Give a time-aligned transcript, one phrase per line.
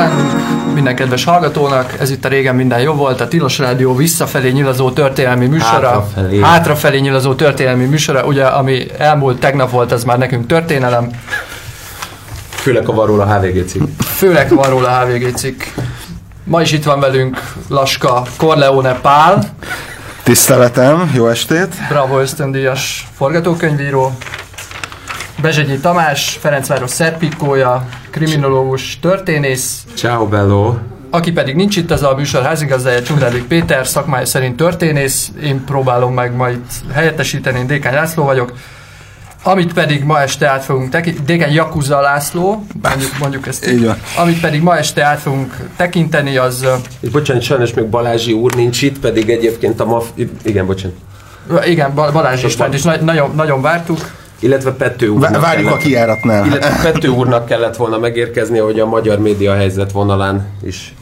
[0.00, 1.94] kívánunk minden kedves hallgatónak.
[2.00, 5.88] Ez itt a Régen minden jobb volt, a Tilos Rádió visszafelé nyilazó történelmi műsora.
[5.88, 6.40] Hátrafelé.
[6.40, 8.24] Hátrafelé nyilazó történelmi műsora.
[8.24, 11.10] Ugye, ami elmúlt tegnap volt, az már nekünk történelem.
[12.50, 13.82] Főleg a van róla HVG cikk.
[13.98, 15.62] Főleg van róla HVG cikk.
[16.44, 19.44] Ma is itt van velünk Laska Corleone Pál,
[20.22, 21.74] Tiszteletem, jó estét!
[21.88, 24.16] Bravo ösztöndíjas forgatókönyvíró,
[25.42, 30.74] Bezsegyi Tamás, Ferencváros szerpikója, kriminológus, történész, Ciao bello.
[31.10, 36.14] aki pedig nincs itt, az a műsor házigazdája Csundrádik Péter, szakmája szerint történész, én próbálom
[36.14, 36.58] meg majd
[36.92, 38.52] helyettesíteni, én Dékány László vagyok,
[39.42, 43.84] amit pedig ma este át fogunk tekinteni, Dékány Jakuza László, mondjuk, mondjuk ezt Így.
[43.84, 43.96] Van.
[44.18, 46.66] amit pedig ma este át fogunk tekinteni, az
[47.00, 50.06] És bocsánat, sajnos még Balázsi úr nincs itt, pedig egyébként a maf...
[50.42, 50.96] Igen, bocsánat.
[51.66, 55.68] igen, Bal- Balázs Istvánt is na- nagyon, nagyon vártuk, Illetve Pető úrnak Vá- Várjuk a
[55.68, 56.46] kellett, kijáratnál.
[56.46, 60.94] Illetve Pető úrnak kellett volna megérkezni, hogy a magyar média helyzet vonalán is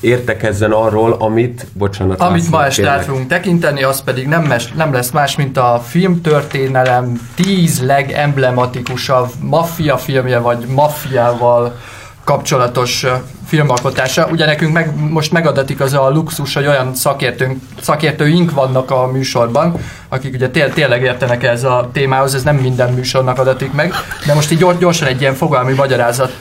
[0.00, 4.92] értekezzen arról, amit, bocsánat, Amit ma este át fogunk tekinteni, az pedig nem, mes, nem
[4.92, 11.76] lesz más, mint a filmtörténelem tíz legemblematikusabb maffia filmje, vagy maffiával
[12.24, 13.06] kapcsolatos
[13.54, 14.26] filmalkotása.
[14.30, 19.76] Ugye nekünk meg, most megadatik az a luxus, hogy olyan szakértőnk, szakértőink vannak a műsorban,
[20.08, 23.92] akik ugye té- tényleg értenek ez a témához, ez nem minden műsornak adatik meg,
[24.26, 26.32] de most így gyors- gyorsan egy ilyen fogalmi magyarázat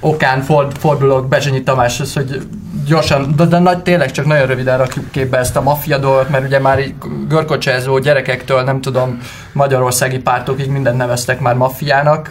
[0.00, 2.46] okán ford, fordulok Bezsenyi Tamáshoz, hogy
[2.86, 6.44] gyorsan, de, de nagy, tényleg csak nagyon röviden rakjuk képbe ezt a maffia dolgot, mert
[6.44, 6.94] ugye már így
[7.28, 9.18] görkocsázó gyerekektől, nem tudom,
[9.52, 12.30] magyarországi pártokig mindent neveztek már maffiának,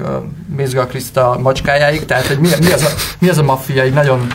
[0.56, 4.28] Mézga Kriszta macskájáig, tehát hogy mi, mi, az a, mi az a maffia, így nagyon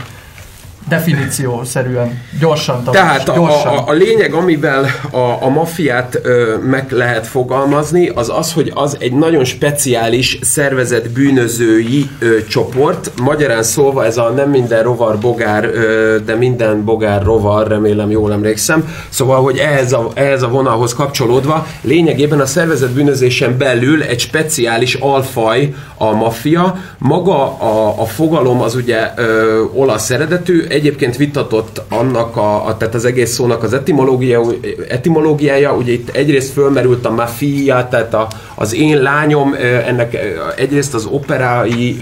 [0.88, 3.76] definíciószerűen, gyorsan, Tamás, Tehát a, gyorsan.
[3.76, 8.96] a, a lényeg, amivel a, a maffiát ö, meg lehet fogalmazni, az az, hogy az
[9.00, 13.10] egy nagyon speciális szervezet bűnözői ö, csoport.
[13.22, 18.32] Magyarán szólva ez a nem minden rovar bogár, ö, de minden bogár rovar, remélem jól
[18.32, 18.88] emlékszem.
[19.08, 24.94] Szóval, hogy ehhez a, ehhez a vonalhoz kapcsolódva lényegében a szervezet bűnözésen belül egy speciális
[24.94, 26.76] alfaj a maffia.
[26.98, 32.94] Maga a, a fogalom az ugye ö, olasz eredetű, egyébként vitatott annak a, a tehát
[32.94, 34.42] az egész szónak az etimológia,
[34.88, 39.54] etimológiája, ugye itt egyrészt fölmerült a mafia, tehát a, az én lányom,
[39.86, 40.16] ennek
[40.56, 41.98] egyrészt az operái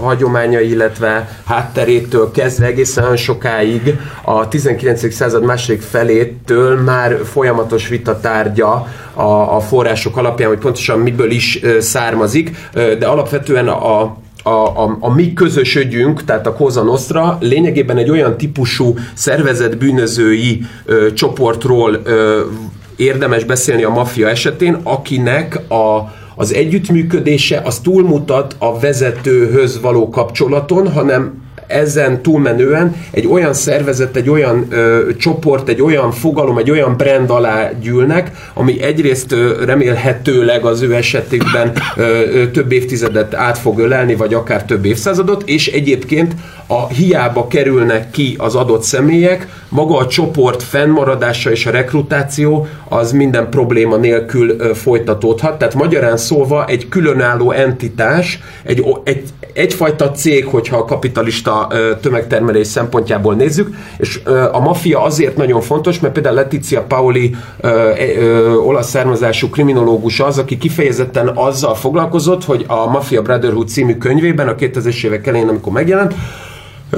[0.00, 5.14] hagyományai, illetve hátterétől kezdve egészen sokáig a 19.
[5.14, 12.56] század második felétől már folyamatos vitatárgya a, a források alapján, hogy pontosan miből is származik,
[12.72, 18.36] de alapvetően a a, a, a mi közösödjünk, tehát a Cosa Nostra lényegében egy olyan
[18.36, 22.40] típusú szervezet bűnözői ö, csoportról ö,
[22.96, 30.92] érdemes beszélni a maffia esetén, akinek a, az együttműködése az túlmutat a vezetőhöz való kapcsolaton,
[30.92, 36.96] hanem ezen túlmenően egy olyan szervezet, egy olyan ö, csoport, egy olyan fogalom, egy olyan
[36.96, 43.58] brand alá gyűlnek, ami egyrészt ö, remélhetőleg az ő esetükben ö, ö, több évtizedet át
[43.58, 46.34] fog ölelni, vagy akár több évszázadot, és egyébként
[46.66, 53.12] a hiába kerülnek ki az adott személyek, maga a csoport fennmaradása és a rekrutáció az
[53.12, 55.58] minden probléma nélkül ö, folytatódhat.
[55.58, 61.53] Tehát magyarán szólva egy különálló entitás, egy, egy, egyfajta cég, hogyha a kapitalista
[62.00, 64.20] tömegtermelés szempontjából nézzük, és
[64.52, 70.58] a maffia azért nagyon fontos, mert például Letizia Paoli ö, olasz származású kriminológus az, aki
[70.58, 76.14] kifejezetten azzal foglalkozott, hogy a Mafia Brotherhood című könyvében a 2000-es évek elején, amikor megjelent,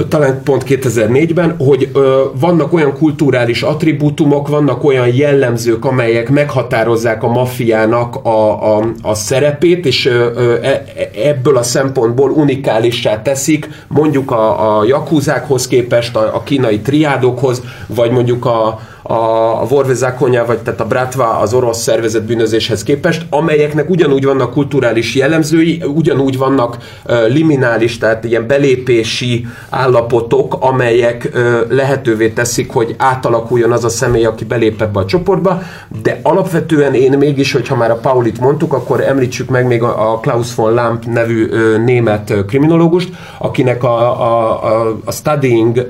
[0.09, 7.27] talán pont 2004-ben, hogy ö, vannak olyan kulturális attribútumok, vannak olyan jellemzők, amelyek meghatározzák a
[7.27, 14.31] maffiának a, a, a szerepét, és ö, e, e- ebből a szempontból unikálissá teszik mondjuk
[14.31, 20.57] a, a jakúzákhoz képest, a, a kínai triádokhoz, vagy mondjuk a, a, a Vorvezakonya, vagy
[20.57, 26.77] tehát a Bratva az orosz szervezet bűnözéshez képest, amelyeknek ugyanúgy vannak kulturális jellemzői, ugyanúgy vannak
[27.05, 34.25] ö, liminális, tehát ilyen belépési állapotok, amelyek ö, lehetővé teszik, hogy átalakuljon az a személy,
[34.25, 35.61] aki belép ebbe a csoportba,
[36.01, 40.19] de alapvetően én mégis, hogyha már a Paulit mondtuk, akkor említsük meg még a, a
[40.19, 45.87] Klaus von Lamp nevű ö, német kriminológust, akinek a, a, a, a Studying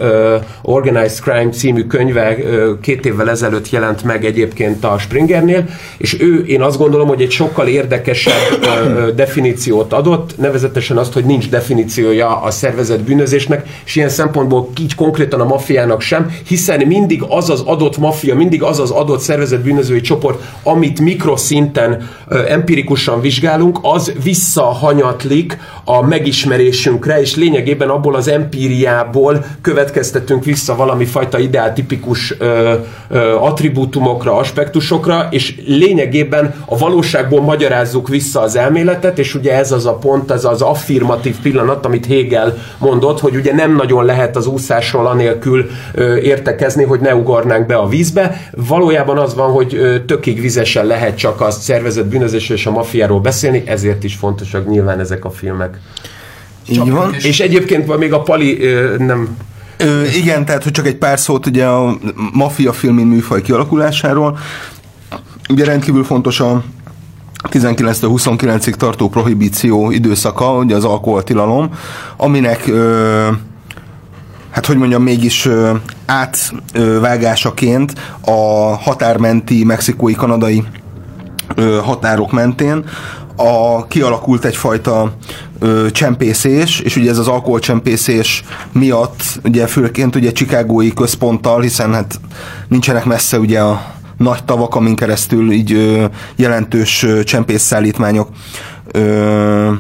[0.62, 2.36] Organized Crime című könyve
[2.82, 5.66] két évvel ezelőtt jelent meg egyébként a Springernél,
[5.98, 8.66] és ő, én azt gondolom, hogy egy sokkal érdekesebb
[9.16, 15.42] definíciót adott, nevezetesen azt, hogy nincs definíciója a szervezet bűnözésnek, és ilyen szempontból így konkrétan
[15.42, 20.02] a maffiának sem, hiszen mindig az az adott maffia, mindig az az adott szervezet bűnözői
[20.02, 22.10] csoport, amit mikroszinten
[22.48, 31.40] empirikusan vizsgálunk, az visszahanyatlik a megismerésünkre, és lényegében abból az empíriából következtetünk vissza valami fajta
[31.40, 32.34] ideál tipikus
[33.40, 39.94] attribútumokra, aspektusokra, és lényegében a valóságból magyarázzuk vissza az elméletet, és ugye ez az a
[39.94, 45.08] pont, ez az affirmatív pillanat, amit Hegel mondott, hogy ugye nem nagyon lehet az úszásról
[45.08, 45.70] anélkül
[46.22, 48.50] értekezni, hogy ne ugornánk be a vízbe.
[48.52, 53.64] Valójában az van, hogy tökig vizesen lehet csak a szervezett bűnözésről és a mafiáról beszélni,
[53.66, 55.80] ezért is fontosak nyilván ezek a filmek.
[56.70, 57.14] Így van.
[57.14, 58.60] És egyébként még a Pali
[58.98, 59.38] nem
[59.78, 61.98] Ö, igen, tehát hogy csak egy pár szót ugye a
[62.34, 64.38] maffia filmin műfaj kialakulásáról.
[65.50, 66.64] Ugye rendkívül fontos a
[67.50, 71.70] 19-29-ig tartó prohibíció időszaka, ugye az alkoholtilalom,
[72.18, 73.28] aminek ö,
[74.50, 75.72] hát hogy mondjam, mégis ö,
[76.06, 78.32] átvágásaként a
[78.82, 80.64] határmenti, mexikói, kanadai
[81.56, 82.84] ö, határok mentén
[83.38, 85.14] a, kialakult egyfajta
[85.60, 92.20] ö, csempészés, és ugye ez az alkoholcsempészés miatt, ugye főként ugye Chicagói központtal, hiszen hát
[92.68, 96.06] nincsenek messze ugye a nagy tavak, amin keresztül így ö,
[96.36, 98.30] jelentős ö, csempészszállítmányok
[98.92, 99.72] ö,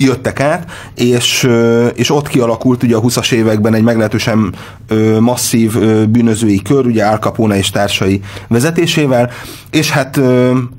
[0.00, 1.48] jöttek át, és,
[1.94, 4.54] és ott kialakult ugye a 20-as években egy meglehetősen
[5.20, 9.30] masszív bűnözői kör, ugye Al Capone és társai vezetésével,
[9.70, 10.20] és hát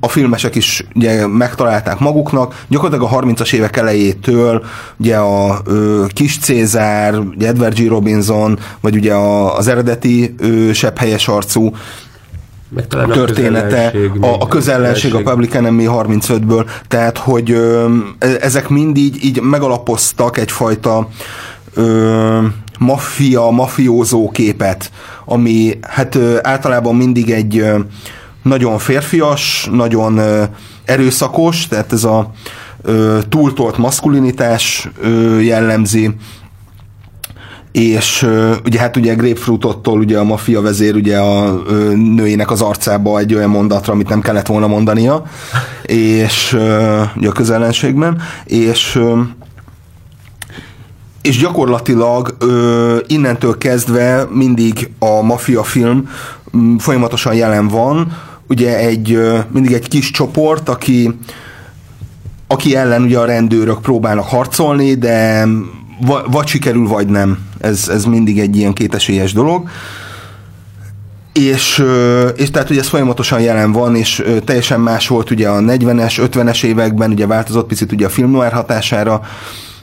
[0.00, 4.64] a filmesek is ugye megtalálták maguknak, gyakorlatilag a 30-as évek elejétől
[4.96, 5.62] ugye a
[6.08, 7.88] Kis Cézár, ugye Edward G.
[7.88, 9.14] Robinson, vagy ugye
[9.56, 11.72] az eredeti ö, sebb helyes arcú
[12.74, 18.36] meg talán a története, a, a közellenség a Public Enemy 35-ből, tehát hogy ö, e-
[18.40, 21.08] ezek mind így, így megalapoztak egyfajta
[21.74, 22.38] ö,
[22.78, 24.90] maffia, mafiózó képet,
[25.24, 27.78] ami hát ö, általában mindig egy ö,
[28.42, 30.42] nagyon férfias, nagyon ö,
[30.84, 32.30] erőszakos, tehát ez a
[32.82, 36.10] ö, túltolt maszkulinitás ö, jellemzi,
[37.72, 38.26] és
[38.64, 41.62] ugye hát ugye Grapefruitottól ugye a maffia vezér ugye a
[41.94, 45.22] nőjének az arcába egy olyan mondatra, amit nem kellett volna mondania,
[45.82, 46.52] és
[47.16, 49.00] ugye a közellenségben, és
[51.22, 52.36] és gyakorlatilag
[53.06, 56.08] innentől kezdve mindig a maffia film
[56.78, 58.16] folyamatosan jelen van,
[58.48, 59.18] ugye egy
[59.52, 61.18] mindig egy kis csoport, aki
[62.46, 65.46] aki ellen ugye a rendőrök próbálnak harcolni, de
[66.00, 67.38] va- vagy sikerül, vagy nem.
[67.62, 69.68] Ez, ez mindig egy ilyen kétesélyes dolog.
[71.32, 71.84] És,
[72.36, 76.64] és tehát ugye ez folyamatosan jelen van, és teljesen más volt ugye a 40-es, 50-es
[76.64, 79.20] években, ugye változott picit ugye a film noir hatására,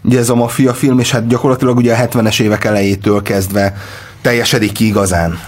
[0.02, 3.76] ugye ez a maffia film, és hát gyakorlatilag ugye a 70-es évek elejétől kezdve
[4.22, 5.40] teljesedik ki igazán.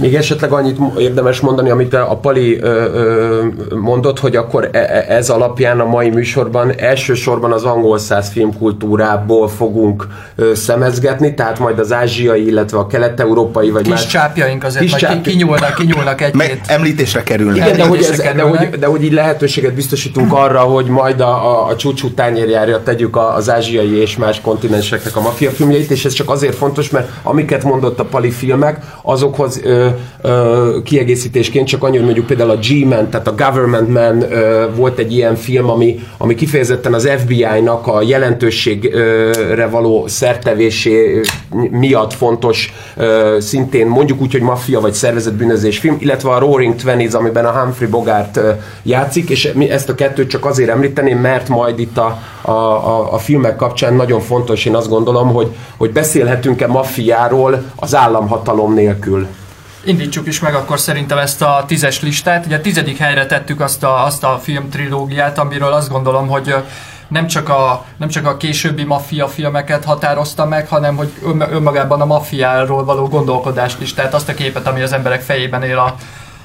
[0.00, 3.44] Még esetleg annyit érdemes mondani, amit a Pali ö, ö,
[3.80, 9.48] mondott, hogy akkor e- e- ez alapján a mai műsorban elsősorban az angol száz filmkultúrából
[9.48, 10.06] fogunk
[10.36, 14.06] ö, szemezgetni, tehát majd az ázsiai, illetve a kelet-európai vagy Kis más...
[14.06, 16.60] csápjaink azért Kis majd csáp- ki- kinyúlnak, kinyúlnak Meg egy-két.
[16.66, 17.56] említésre kerülnek.
[17.56, 21.50] Igen, de hogy, ez, de, hogy, de hogy így lehetőséget biztosítunk arra, hogy majd a,
[21.50, 26.04] a, a csúcsú tányérjára tegyük a, az ázsiai és más kontinenseknek a maffia filmjeit, és
[26.04, 29.77] ez csak azért fontos, mert amiket mondott a Pali filmek, azokhoz ö,
[30.22, 34.98] ö, kiegészítésként csak annyi, hogy mondjuk például a G-Man, tehát a Government Man ö, volt
[34.98, 41.20] egy ilyen film, ami, ami kifejezetten az FBI-nak a jelentőségre való szertevésé
[41.70, 46.74] miatt fontos, ö, szintén mondjuk úgy, hogy maffia vagy szervezett bűnözés film, illetve a Roaring
[46.74, 48.40] Twenties, amiben a Humphrey Bogart
[48.82, 53.12] játszik, és mi ezt a kettőt csak azért említeném, mert majd itt a, a, a,
[53.12, 59.26] a filmek kapcsán nagyon fontos, én azt gondolom, hogy, hogy beszélhetünk-e maffiáról az államhatalom nélkül.
[59.84, 62.46] Indítsuk is meg akkor szerintem ezt a tízes listát.
[62.46, 66.54] Ugye a tizedik helyre tettük azt a, azt a film trilógiát, amiről azt gondolom, hogy
[67.08, 72.00] nem csak, a, nem csak a későbbi maffia filmeket határozta meg, hanem hogy ön, önmagában
[72.00, 75.94] a maffiáról való gondolkodást is, tehát azt a képet, ami az emberek fejében él a,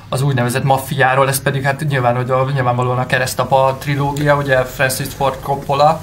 [0.10, 5.08] az úgynevezett maffiáról, ez pedig hát nyilván, hogy a, nyilvánvalóan a keresztapa trilógia, ugye Francis
[5.18, 6.02] Ford Coppola.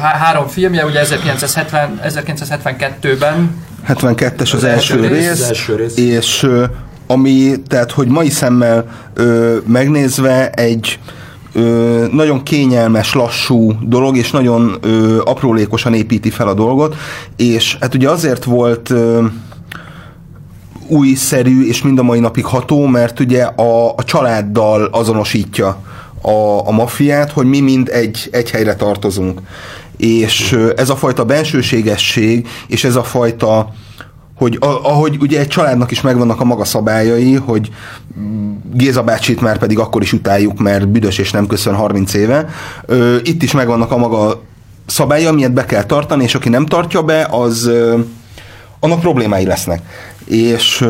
[0.00, 5.96] Há- három filmje, ugye 1970, 1972-ben 72-es az, első rész, rész, első rész.
[5.96, 6.48] és
[7.06, 10.98] ami, tehát hogy mai szemmel ö, megnézve egy
[11.52, 16.96] ö, nagyon kényelmes, lassú dolog, és nagyon ö, aprólékosan építi fel a dolgot,
[17.36, 19.24] és hát ugye azért volt ö,
[20.88, 25.78] újszerű és mind a mai napig ható, mert ugye a, a családdal azonosítja
[26.20, 29.40] a, a maffiát, hogy mi mind egy, egy helyre tartozunk.
[29.96, 33.72] És ez a fajta bensőségesség, és ez a fajta
[34.34, 37.70] hogy ahogy ugye egy családnak is megvannak a maga szabályai, hogy
[38.72, 42.48] Géza bácsit már pedig akkor is utáljuk, mert büdös és nem köszön 30 éve.
[43.22, 44.42] Itt is megvannak a maga
[44.86, 47.70] szabálya, amilyet be kell tartani, és aki nem tartja be, az
[48.80, 49.82] annak problémái lesznek.
[50.24, 50.86] És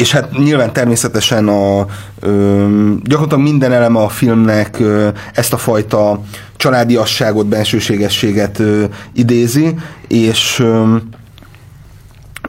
[0.00, 1.86] és hát nyilván természetesen a,
[2.20, 6.20] ö, gyakorlatilag minden eleme a filmnek ö, ezt a fajta
[6.56, 9.74] családiasságot, bensőségességet ö, idézi,
[10.08, 10.96] és ö,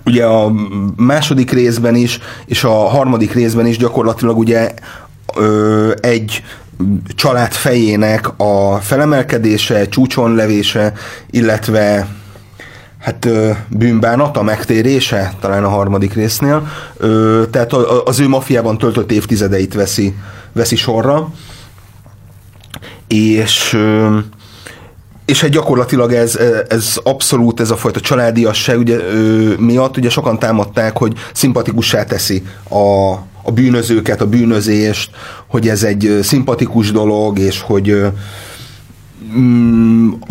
[0.06, 0.52] ugye a
[0.96, 4.74] második részben is, és a harmadik részben is gyakorlatilag ugye
[5.36, 6.44] ö, egy
[7.16, 10.94] család fejének a felemelkedése, csúcsonlevése,
[11.30, 12.08] illetve
[13.02, 13.28] hát
[13.68, 16.68] bűnbánata, megtérése, talán a harmadik résznél.
[17.52, 17.74] Tehát
[18.06, 20.16] az ő mafiában töltött évtizedeit veszi,
[20.54, 21.30] veszi sorra.
[23.08, 23.78] És
[25.26, 30.40] és hát gyakorlatilag ez, ez abszolút ez a fajta családiasság ugye, ö, miatt ugye sokan
[30.40, 33.12] támadták, hogy szimpatikussá teszi a,
[33.44, 35.10] a bűnözőket, a bűnözést,
[35.48, 38.04] hogy ez egy szimpatikus dolog, és hogy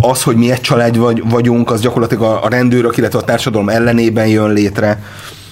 [0.01, 3.69] az, hogy mi egy család vagy, vagyunk, az gyakorlatilag a, a rendőrök, illetve a társadalom
[3.69, 5.03] ellenében jön létre.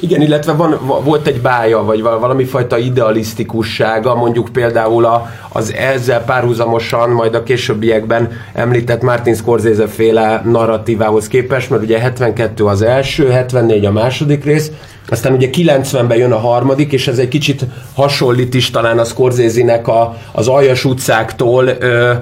[0.01, 6.25] Igen, illetve van, volt egy bája, vagy valami fajta idealisztikussága, mondjuk például a, az ezzel
[6.25, 13.29] párhuzamosan, majd a későbbiekben említett Martin Scorsese féle narratívához képest, mert ugye 72 az első,
[13.29, 14.71] 74 a második rész,
[15.09, 19.89] aztán ugye 90-ben jön a harmadik, és ez egy kicsit hasonlít is talán a Scorsese-nek
[19.89, 22.13] a, az aljas utcáktól ö,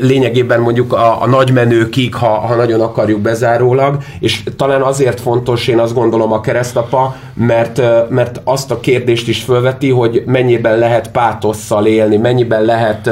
[0.00, 5.78] lényegében mondjuk a, a nagymenőkig, ha, ha nagyon akarjuk bezárólag, és talán azért fontos, én
[5.78, 11.86] azt gondolom a keresztapa, mert, mert azt a kérdést is felveti, hogy mennyiben lehet pátosszal
[11.86, 13.10] élni, mennyiben lehet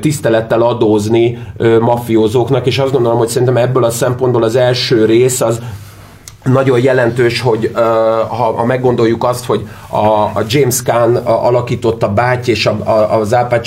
[0.00, 1.38] tisztelettel adózni
[1.80, 5.60] mafiózóknak, és azt gondolom, hogy szerintem ebből a szempontból az első rész az
[6.44, 7.70] nagyon jelentős, hogy
[8.28, 13.32] ha, ha meggondoljuk azt, hogy a, a James Caan alakította báty és a, a, az
[13.32, 13.60] Al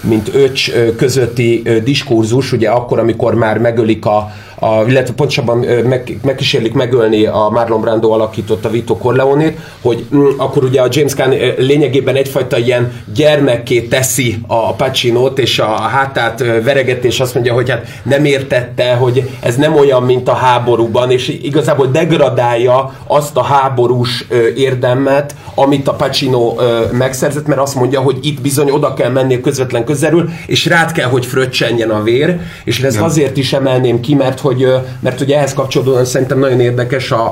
[0.00, 4.30] mint öcs közötti diskurzus, ugye akkor, amikor már megölik a,
[4.64, 10.64] a, illetve pontosabban meg, megkísérlik megölni a Marlon Brando alakította Vito Corleone-t, hogy mm, akkor
[10.64, 17.04] ugye a James Caan lényegében egyfajta ilyen gyermekké teszi a Pacinót, és a hátát vereget,
[17.04, 21.28] és azt mondja, hogy hát nem értette, hogy ez nem olyan, mint a háborúban, és
[21.28, 26.54] igazából degradálja azt a háborús érdemmet, amit a Pacino
[26.92, 31.08] megszerzett, mert azt mondja, hogy itt bizony oda kell menni közvetlen közelül, és rád kell,
[31.08, 34.53] hogy fröccsenjen a vér, és ezt azért is emelném ki, mert hogy,
[35.00, 37.22] mert ugye ehhez kapcsolódóan szerintem nagyon érdekes a,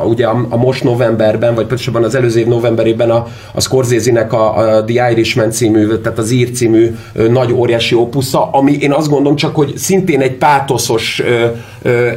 [0.00, 4.32] a, ugye a, a most novemberben, vagy pontosabban az előző év novemberében a, a Scorsese-nek
[4.32, 9.08] a, a The Irishman című, tehát az ír című nagy óriási opusza, ami én azt
[9.08, 11.22] gondolom csak, hogy szintén egy pátoszos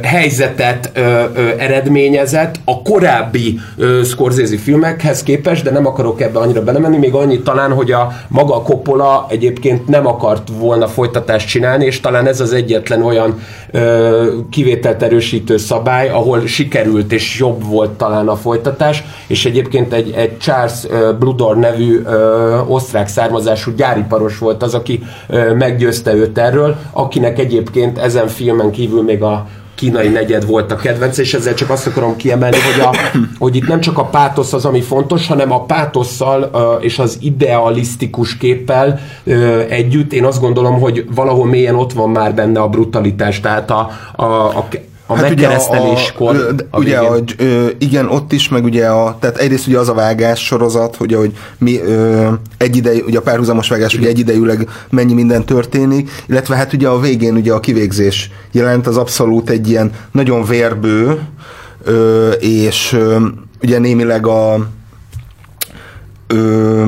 [0.02, 0.98] helyzetet
[1.58, 7.44] eredményezett a korábbi ö, Scorsese filmekhez képest, de nem akarok ebbe annyira belemenni, még annyit
[7.44, 12.40] talán, hogy a maga a Coppola egyébként nem akart volna folytatást csinálni, és talán ez
[12.40, 13.40] az egyetlen olyan
[14.50, 20.38] kivételt erősítő szabály, ahol sikerült és jobb volt talán a folytatás, és egyébként egy, egy
[20.38, 20.86] Charles
[21.18, 22.02] Bludor nevű
[22.66, 25.02] osztrák származású gyáriparos volt az, aki
[25.58, 29.46] meggyőzte őt erről, akinek egyébként ezen filmen kívül még a
[29.80, 32.94] kínai negyed volt a kedvenc, és ezzel csak azt akarom kiemelni, hogy, a,
[33.38, 38.36] hogy itt nem csak a pátosz az, ami fontos, hanem a pátosszal és az idealisztikus
[38.36, 39.00] képpel
[39.68, 40.12] együtt.
[40.12, 44.24] Én azt gondolom, hogy valahol mélyen ott van már benne a brutalitás, tehát a, a,
[44.24, 44.68] a
[45.10, 46.34] a hát megkereszteléskor.
[46.34, 49.78] Ugye, a, a, ugye a, ö, igen, ott is, meg ugye a, tehát egyrészt ugye
[49.78, 54.08] az a vágás sorozat, hogy hogy mi ö, egy idej, ugye a párhuzamos vágás, ugye
[54.08, 59.50] egyidejűleg mennyi minden történik, illetve hát ugye a végén ugye a kivégzés jelent az abszolút
[59.50, 61.20] egy ilyen nagyon vérbő,
[61.84, 63.26] ö, és ö,
[63.62, 64.66] ugye némileg a
[66.26, 66.84] ö,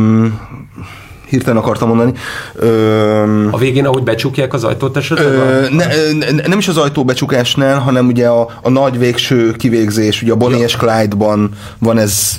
[1.32, 2.12] hirtelen akartam mondani.
[2.54, 5.26] Ö, a végén, ahogy becsukják az ajtót esetleg?
[5.26, 5.86] Ö, ne,
[6.30, 10.36] ne, nem is az ajtó becsukásnál, hanem ugye a, a nagy végső kivégzés, ugye a
[10.36, 10.64] Bonnie ja.
[10.64, 12.38] és Clyde-ban van ez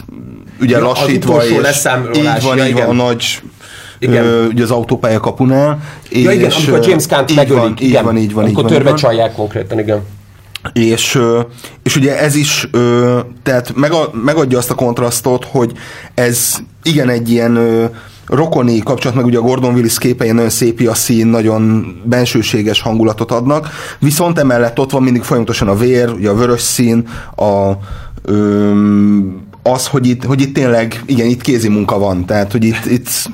[0.62, 1.52] ugye ja, lassítva, az és
[2.16, 3.42] így van, ja, így van a nagy
[4.00, 4.26] igen.
[4.26, 5.80] Ö, ugye az autópálya kapunál.
[6.10, 7.62] Ja, és, igen, amikor James Kant megölik.
[7.62, 8.44] Van, igen, így van, így van.
[8.44, 10.02] Amikor törve csalják konkrétan, igen.
[10.74, 11.20] És,
[11.84, 12.70] és ugye ez is
[13.44, 13.74] tehát
[14.24, 15.72] megadja azt a kontrasztot, hogy
[16.14, 17.58] ez igen egy ilyen
[18.28, 23.32] rokoni kapcsolat, meg ugye a Gordon Willis képei nagyon szép a szín, nagyon bensőséges hangulatot
[23.32, 27.72] adnak, viszont emellett ott van mindig folyamatosan a vér, ugye a vörös szín, a,
[28.22, 32.86] öm, az, hogy itt, hogy itt tényleg, igen, itt kézi munka van, tehát, hogy itt,
[32.86, 33.30] itt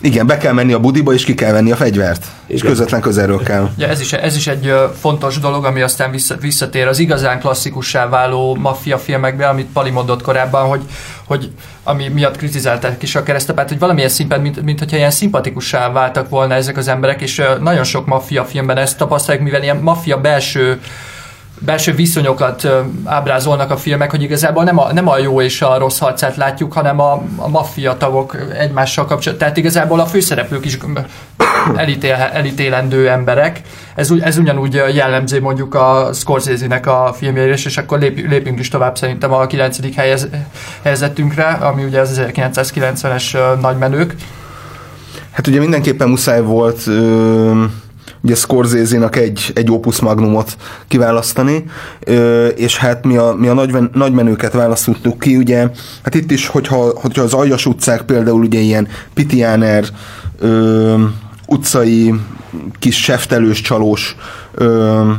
[0.00, 2.24] igen, be kell menni a budiba, és ki kell venni a fegyvert.
[2.24, 2.56] Igen.
[2.56, 3.70] És közvetlen közelről kell.
[3.76, 8.54] Ja, ez, is, ez is egy fontos dolog, ami aztán visszatér az igazán klasszikussá váló
[8.54, 10.80] maffia filmekbe, amit Pali mondott korábban, hogy,
[11.24, 11.50] hogy
[11.82, 16.28] ami miatt kritizálták is a keresztapát, hogy valamilyen szinten, mint, mint hogyha ilyen szimpatikussá váltak
[16.28, 20.80] volna ezek az emberek, és nagyon sok maffia filmben ezt tapasztalják, mivel ilyen maffia belső
[21.58, 22.68] belső viszonyokat
[23.04, 26.72] ábrázolnak a filmek, hogy igazából nem a, nem a jó és a rossz harcát látjuk,
[26.72, 29.38] hanem a, a maffia tagok egymással kapcsolatban.
[29.38, 30.78] Tehát igazából a főszereplők is
[31.76, 33.60] elítél, elítélendő emberek.
[33.94, 38.96] Ez, ez ugyanúgy jellemző mondjuk a Scorsese-nek a filmjeire, és akkor lép, lépünk is tovább
[38.98, 39.96] szerintem a 9.
[39.96, 40.28] Helyez,
[40.82, 44.14] helyzetünkre, ami ugye az 1990-es nagymenők.
[45.30, 47.84] Hát ugye mindenképpen muszáj volt ö-
[48.26, 50.56] ugye Scorsese-nak egy, egy opus magnumot
[50.88, 51.64] kiválasztani,
[52.54, 55.68] és hát mi a, mi a nagy, nagy menőket választottuk ki, ugye,
[56.02, 59.84] hát itt is, hogyha, hogyha az Aljas utcák például ugye ilyen Pitiáner
[60.38, 61.04] ö,
[61.46, 62.14] utcai
[62.78, 64.16] kis seftelős, csalós
[64.54, 65.10] ö,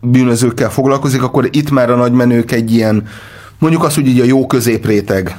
[0.00, 3.06] bűnözőkkel foglalkozik, akkor itt már a nagy menők egy ilyen,
[3.58, 5.38] mondjuk azt, hogy így a jó középréteg,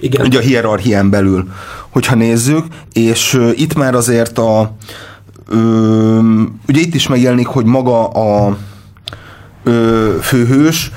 [0.00, 0.26] igen.
[0.26, 1.48] Ugye a hierarchián belül,
[1.88, 4.76] hogyha nézzük, és uh, itt már azért a,
[5.48, 6.18] Ö,
[6.68, 8.56] ugye itt is megjelenik, hogy maga a
[9.64, 10.90] ö, főhős,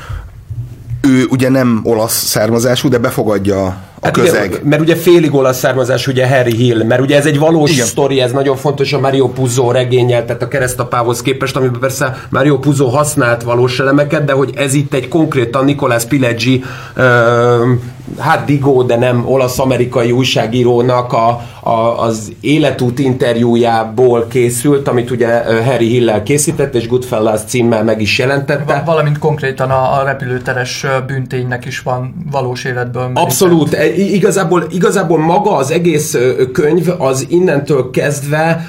[1.02, 4.50] ő ugye nem olasz származású, de befogadja a hát közeg.
[4.50, 7.86] Ugye, mert ugye félig olasz származás ugye Harry Hill, mert ugye ez egy valós Igen.
[7.86, 12.60] sztori, ez nagyon fontos a Mario Puzo regényel, tehát a keresztapához képest, amiben persze Mario
[12.60, 16.64] Puzo használt valós elemeket, de hogy ez itt egy konkrétan Nicolas Pileggi
[16.96, 17.74] ö,
[18.18, 25.88] hát Digó, de nem olasz-amerikai újságírónak a, a, az életút interjújából készült, amit ugye Harry
[25.88, 28.84] Hillel készített, és Goodfellas címmel meg is jelentette.
[28.86, 33.02] Valamint konkrétan a, a repülőteres bünténynek is van valós életből.
[33.02, 33.24] Merített.
[33.24, 33.74] Abszolút.
[33.74, 36.18] E, igazából, igazából maga az egész
[36.54, 38.68] könyv az innentől kezdve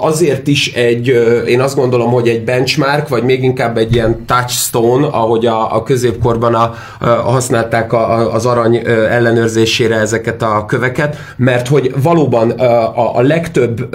[0.00, 1.06] azért is egy,
[1.46, 5.82] én azt gondolom, hogy egy benchmark, vagy még inkább egy ilyen touchstone, ahogy a, a
[5.82, 13.16] középkorban a, a, használták a, az arany ellenőrzésére ezeket a köveket, mert hogy valóban a,
[13.16, 13.88] a legtöbb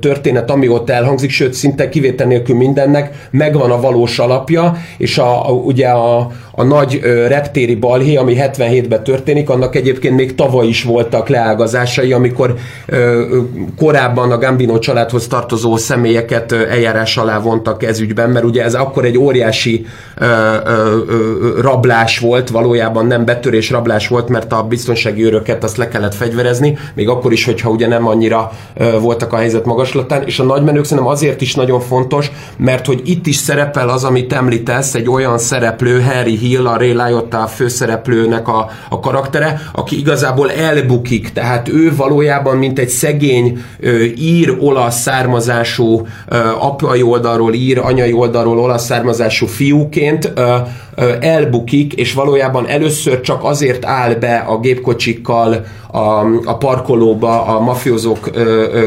[0.00, 5.48] történet, ami ott elhangzik, sőt szinte kivétel nélkül mindennek, megvan a valós alapja, és a,
[5.48, 10.82] a, ugye a, a nagy reptéri balhé, ami 77-ben történik, annak egyébként még tavaly is
[10.82, 12.54] voltak leágazásai, amikor
[13.76, 19.04] korábban a Gambino családhoz tartozó személyeket eljárás alá vontak ez ügyben, mert ugye ez akkor
[19.04, 19.86] egy óriási
[21.60, 26.78] rablás volt, valójában nem betörés rablás volt, mert a biztonsági őröket azt le kellett fegyverezni,
[26.94, 28.52] még akkor is, hogyha ugye nem annyira
[29.00, 33.26] voltak a helyzet magaslatán, és a nagymenők szerintem azért is nagyon fontos, mert hogy itt
[33.26, 38.70] is szerepel az, amit említesz, egy olyan szereplő, Harry Hill, a Ray Liotta főszereplőnek a,
[38.88, 46.06] a karaktere, aki igazából elbukik, tehát ő valójában mint egy szegény ö, ír olasz származású
[46.28, 50.32] ö, apai oldalról ír, anyai oldalról olasz származású fiúként
[51.20, 58.30] elbukik, és valójában először csak azért áll be a gépkocsikkal a, a parkolóba a mafiózók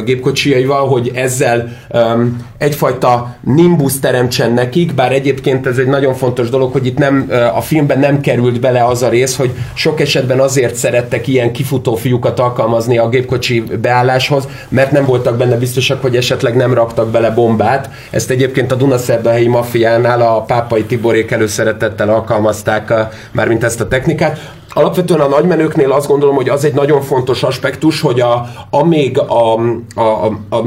[0.06, 2.24] gépkocsijaival, hogy ezzel ö,
[2.58, 7.62] egyfajta nimbus teremtsen nekik, bár egyébként ez egy nagyon fontos dolog, hogy itt nem a
[7.62, 12.40] filmben nem került bele az a rész, hogy sok esetben azért szerettek ilyen kifutó fiúkat
[12.40, 17.90] alkalmazni a gépkocsi beálláshoz, mert nem voltak benne biztosak, hogy esetleg nem raktak bele bombát.
[18.10, 22.94] Ezt egyébként a Dunaszerdahelyi maffiánál a pápai Tiborék előszeretettel alkalmazták
[23.32, 24.59] már mint ezt a technikát.
[24.74, 29.54] Alapvetően a nagymenőknél azt gondolom, hogy az egy nagyon fontos aspektus, hogy a, amíg a,
[29.96, 30.64] a, a, a,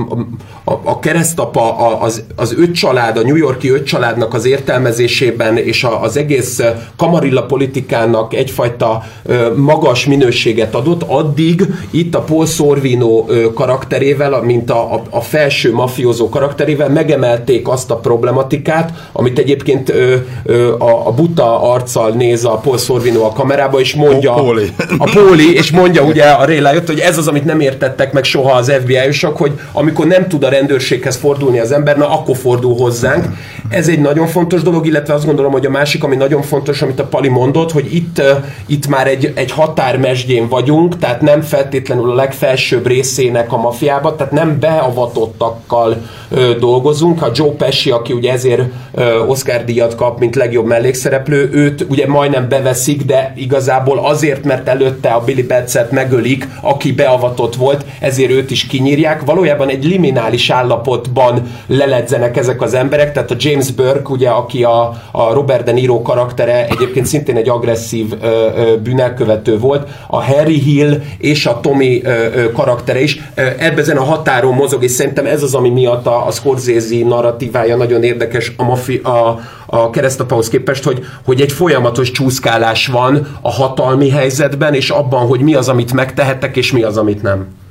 [0.65, 5.57] a, a keresztapa, a, az, az öt család, a New Yorki öt családnak az értelmezésében
[5.57, 6.61] és a, az egész
[6.97, 14.71] kamarilla politikának egyfajta ö, magas minőséget adott, addig itt a Paul Sorvino ö, karakterével, mint
[14.71, 21.07] a, a, a felső mafiózó karakterével megemelték azt a problematikát, amit egyébként ö, ö, a,
[21.07, 25.55] a buta arccal néz a Paul Sorvino a kamerába, és mondja a Póli, a Póli
[25.55, 28.73] és mondja ugye a Ray Liotta, hogy ez az, amit nem értettek meg soha az
[28.81, 33.27] FBI-osok, hogy amikor nem tud a rendőrséghez fordulni az ember, na akkor fordul hozzánk.
[33.69, 37.01] Ez egy nagyon fontos dolog, illetve azt gondolom, hogy a másik, ami nagyon fontos, amit
[37.01, 38.23] a Pali mondott, hogy itt,
[38.67, 44.33] itt már egy, egy határmesdjén vagyunk, tehát nem feltétlenül a legfelsőbb részének a mafiába, tehát
[44.33, 45.97] nem beavatottakkal
[46.31, 47.23] ö, dolgozunk.
[47.23, 48.63] A Joe Pesci, aki ugye ezért
[48.95, 54.69] ö, Oscar díjat kap, mint legjobb mellékszereplő, őt ugye majdnem beveszik, de igazából azért, mert
[54.69, 59.25] előtte a Billy Betts-et megölik, aki beavatott volt, ezért őt is kinyírják.
[59.25, 65.03] Valójában egy liminális állapotban leledzenek ezek az emberek, tehát a James Burke, ugye, aki a,
[65.11, 70.59] a Robert De Niro karaktere, egyébként szintén egy agresszív ö, ö, bűnelkövető volt, a Harry
[70.59, 73.21] Hill és a Tommy ö, ö, karaktere is.
[73.59, 78.03] Ebben a határon mozog, és szerintem ez az, ami miatt a, a Scorsese narratívája nagyon
[78.03, 84.11] érdekes a, mafi, a, a keresztapához képest, hogy, hogy egy folyamatos csúszkálás van a hatalmi
[84.11, 87.62] helyzetben, és abban, hogy mi az, amit megtehettek, és mi az, amit nem.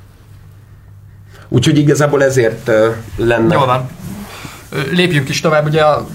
[1.52, 2.70] Úgyhogy igazából ezért
[3.16, 3.54] lenne.
[3.54, 3.88] Jól van.
[4.90, 6.06] Lépjünk is tovább, ugye a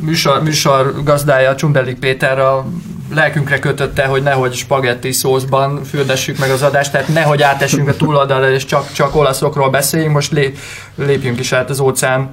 [0.00, 2.66] műsor, műsor gazdája Csundelik Péter a
[3.14, 8.50] lelkünkre kötötte, hogy nehogy spagetti szószban fürdessük meg az adást, tehát nehogy átesünk a túloldalra,
[8.50, 10.14] és csak, csak olaszokról beszéljünk.
[10.14, 10.58] Most lép,
[10.94, 12.30] lépjünk is át az óceán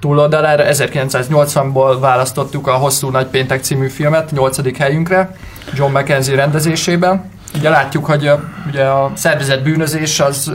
[0.00, 0.64] túloldalára.
[0.66, 4.78] 1980-ból választottuk a Hosszú Nagy Péntek című filmet, 8.
[4.78, 5.36] helyünkre,
[5.74, 7.30] John McKenzie rendezésében.
[7.54, 8.30] Ugye látjuk, hogy
[8.68, 10.52] ugye a szervezett bűnözés az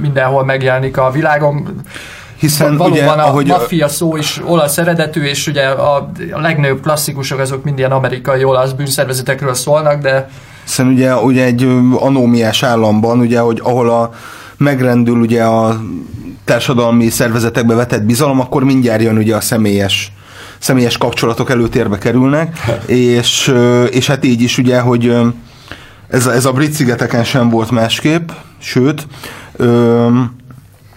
[0.00, 1.80] mindenhol megjelenik a világon.
[2.38, 5.96] Hiszen valóban ugye, a ahogy maffia szó is olasz eredetű, és ugye a,
[6.32, 10.28] a legnagyobb klasszikusok azok mind ilyen amerikai olasz bűnszervezetekről szólnak, de
[10.64, 11.62] hiszen ugye, ugye egy
[11.98, 14.10] anómiás államban, ugye, hogy ahol a
[14.56, 15.80] megrendül ugye a
[16.44, 20.12] társadalmi szervezetekbe vetett bizalom, akkor mindjárt jön ugye a személyes
[20.58, 23.54] személyes kapcsolatok előtérbe kerülnek, és,
[23.90, 25.16] és hát így is ugye, hogy
[26.12, 29.06] ez, ez a brit szigeteken sem volt másképp, sőt,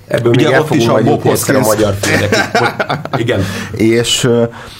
[0.07, 1.57] Ebből ugye még ott is a Bob Hoskins.
[1.57, 1.95] a magyar
[3.17, 3.43] Igen.
[3.71, 4.29] és,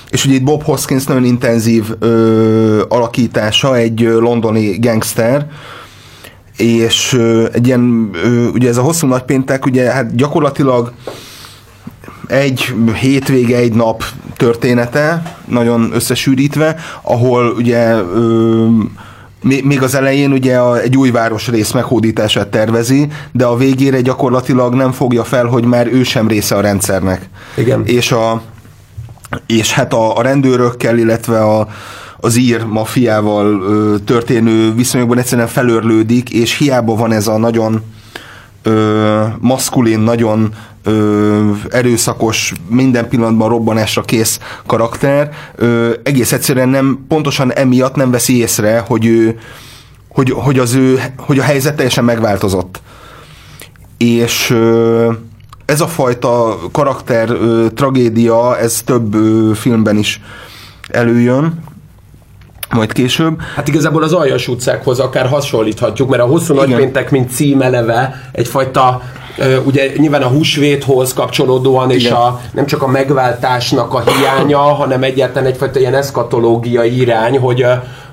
[0.10, 5.48] és ugye itt Bob Hoskins nagyon intenzív ö, alakítása, egy londoni gangster,
[6.58, 10.94] és ö, egy ilyen, ö, ugye ez a hosszú nagypéntek, ugye hát gyakorlatilag
[12.28, 14.04] egy hétvége, egy nap
[14.38, 18.68] története, nagyon összesűrítve, ahol ugye ö,
[19.42, 24.92] még az elején ugye a, egy új városrész meghódítását tervezi, de a végére gyakorlatilag nem
[24.92, 27.30] fogja fel, hogy már ő sem része a rendszernek.
[27.58, 27.86] Igen.
[27.86, 28.42] És, a,
[29.46, 31.68] és hát a, a rendőrökkel, illetve a,
[32.18, 37.82] az ír mafiával ö, történő viszonyokban egyszerűen felörlődik, és hiába van ez a nagyon
[38.64, 40.54] ö, maszkulin, nagyon
[40.86, 48.38] ö, erőszakos, minden pillanatban robbanásra kész karakter, ö, egész egyszerűen nem, pontosan emiatt nem veszi
[48.38, 49.40] észre, hogy ő,
[50.10, 52.82] hogy, hogy, az ő, hogy a helyzet teljesen megváltozott.
[53.98, 55.12] És ö,
[55.66, 60.22] ez a fajta karakter ö, tragédia, ez több ö, filmben is
[60.90, 61.64] előjön
[62.76, 63.42] majd később.
[63.56, 69.02] Hát igazából az aljas utcákhoz akár hasonlíthatjuk, mert a hosszú nagypéntek, mint cím eleve, egyfajta
[69.64, 72.02] ugye nyilván a húsvéthoz kapcsolódóan, Igen.
[72.02, 77.64] és a, nem csak a megváltásnak a hiánya, hanem egyáltalán egyfajta ilyen eszkatológiai irány, hogy
[77.64, 77.70] uh,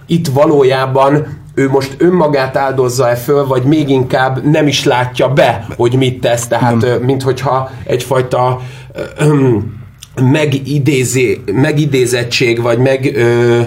[0.06, 5.94] itt valójában ő most önmagát áldozza-e föl, vagy még inkább nem is látja be, hogy
[5.94, 8.60] mit tesz, tehát uh, mint hogyha egyfajta
[9.20, 9.62] uh,
[10.20, 13.60] megidézi, megidézettség, vagy meg ö,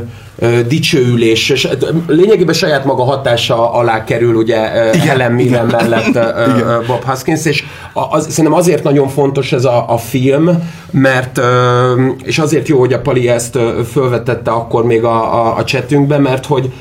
[0.68, 1.68] dicsőülés, és
[2.08, 4.58] lényegében saját maga hatása alá kerül ugye
[4.94, 6.84] igen, Helen Mirren mellett igen.
[6.88, 10.50] Bob Hoskins, és az, szerintem azért nagyon fontos ez a, a film,
[10.92, 11.40] mert
[12.24, 13.60] és azért jó, hogy a Pali ezt
[13.92, 16.72] fölvetette akkor még a, a, a chatünkbe, mert hogy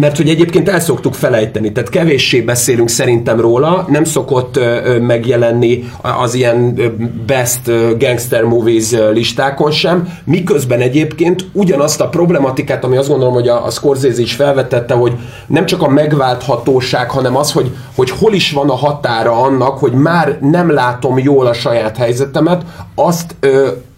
[0.00, 4.58] mert hogy egyébként el szoktuk felejteni, tehát kevéssé beszélünk szerintem róla, nem szokott
[5.00, 5.84] megjelenni
[6.20, 6.80] az ilyen
[7.26, 7.60] best
[7.98, 13.70] gangster movies listákon sem, miközben egyébként ugyanazt a problematikát, ami azt gondolom, hogy a, a
[13.70, 15.12] Scorsese is felvetette, hogy
[15.46, 19.92] nem csak a megválthatóság, hanem az, hogy, hogy hol is van a határa annak, hogy
[19.92, 22.62] már nem látom jól a saját helyzetemet,
[22.94, 23.36] azt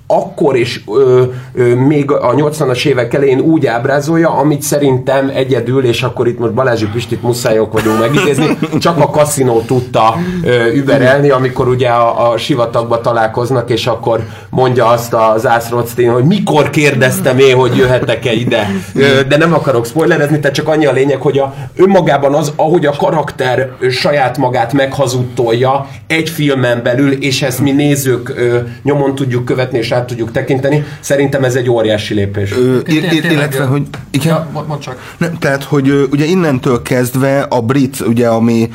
[0.07, 1.23] akkor is ö,
[1.55, 6.53] ö, még a 80-as évek elején úgy ábrázolja, amit szerintem egyedül, és akkor itt most
[6.53, 12.37] Balázsi Pistit muszájok vagyunk megidézni, csak a kaszinó tudta ö, überelni, amikor ugye a, a
[12.37, 18.71] sivatagba találkoznak, és akkor mondja azt az Ászroctin, hogy mikor kérdeztem én, hogy jöhetek-e ide.
[18.95, 22.87] Ö, de nem akarok spoilerezni, tehát csak annyi a lényeg, hogy a, önmagában az, ahogy
[22.87, 29.45] a karakter saját magát meghazudtolja egy filmen belül, és ezt mi nézők ö, nyomon tudjuk
[29.45, 30.85] követni, és át tudjuk tekinteni.
[31.01, 32.53] Szerintem ez egy óriási lépés.
[32.53, 35.15] Ö, illetve, hogy igen, ja, mondd csak.
[35.19, 38.71] Nem, tehát, hogy ugye innentől kezdve a brit, ugye, ami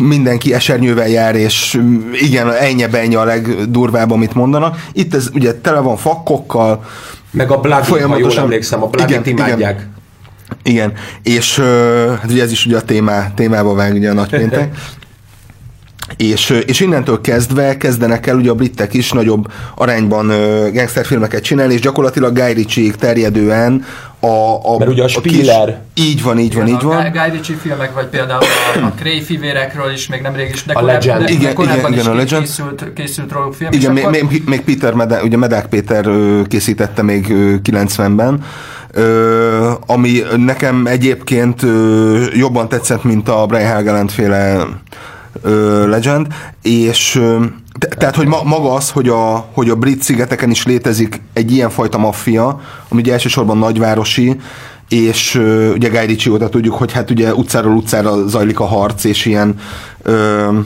[0.00, 1.80] mindenki esernyővel jár, és
[2.12, 4.86] igen, ennyi benye a legdurvább, amit mondanak.
[4.92, 6.84] Itt ez ugye tele van fakkokkal,
[7.30, 9.58] meg a blood folyamatosan, ha jól emlékszem, a igen, imádják.
[9.70, 9.92] Igen,
[10.62, 11.58] igen, és
[12.20, 14.76] hát ugye ez is ugye a témá, témába vág ugye a nagypéntek.
[16.16, 21.74] és, és innentől kezdve kezdenek el ugye a britek is nagyobb arányban uh, gangsterfilmeket csinálni,
[21.74, 23.84] és gyakorlatilag Guy ritchie terjedően
[24.24, 25.80] a, a, Mert ugye a Spiller.
[25.94, 26.96] Kis, így van, így van, így van.
[26.96, 28.42] A Guy Ritchie filmek, vagy például
[28.74, 31.24] a, a Cray fivérekről is még nemrég is, de a korábban, Legend.
[31.24, 32.42] De, igen, igen, igen, a Legend.
[32.42, 33.72] Készült, készült róluk film.
[33.72, 34.20] Igen, még, akkor...
[34.20, 36.08] még, még Peter, Mede, ugye Medák Péter
[36.48, 37.26] készítette még
[37.64, 38.44] 90-ben,
[39.86, 41.62] ami nekem egyébként
[42.34, 44.66] jobban tetszett, mint a Brian Helgeland féle
[45.86, 46.26] Legend,
[46.62, 47.22] és
[47.78, 51.70] tehát, hogy ma, maga az, hogy a, hogy a brit szigeteken is létezik egy ilyen
[51.70, 54.36] fajta maffia, ami ugye elsősorban nagyvárosi,
[54.88, 59.04] és uh, ugye Guy Ritchie óta tudjuk, hogy hát ugye utcáról utcára zajlik a harc,
[59.04, 59.58] és ilyen
[60.06, 60.56] uh,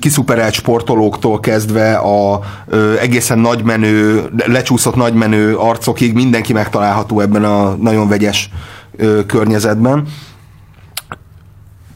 [0.00, 8.08] kiszuperelt sportolóktól kezdve a ö, egészen nagymenő, lecsúszott nagymenő arcokig mindenki megtalálható ebben a nagyon
[8.08, 8.50] vegyes
[8.96, 10.06] ö, környezetben.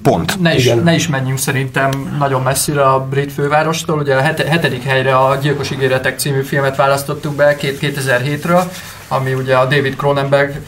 [0.04, 0.40] Pont.
[0.40, 3.98] Ne is, ne is menjünk szerintem nagyon messzire a brit fővárostól.
[3.98, 8.62] Ugye a hetedik helyre a Gyilkos ígéretek című filmet választottuk be 2007-ről,
[9.08, 10.60] ami ugye a David Cronenberg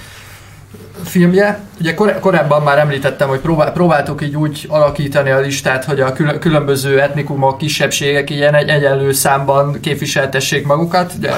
[1.05, 1.61] filmje.
[1.81, 6.13] Ugye kor- korábban már említettem, hogy próbál, próbáltuk így úgy alakítani a listát, hogy a
[6.13, 11.13] kül- különböző etnikumok, kisebbségek ilyen egy egyenlő számban képviseltessék magukat.
[11.17, 11.31] Ugye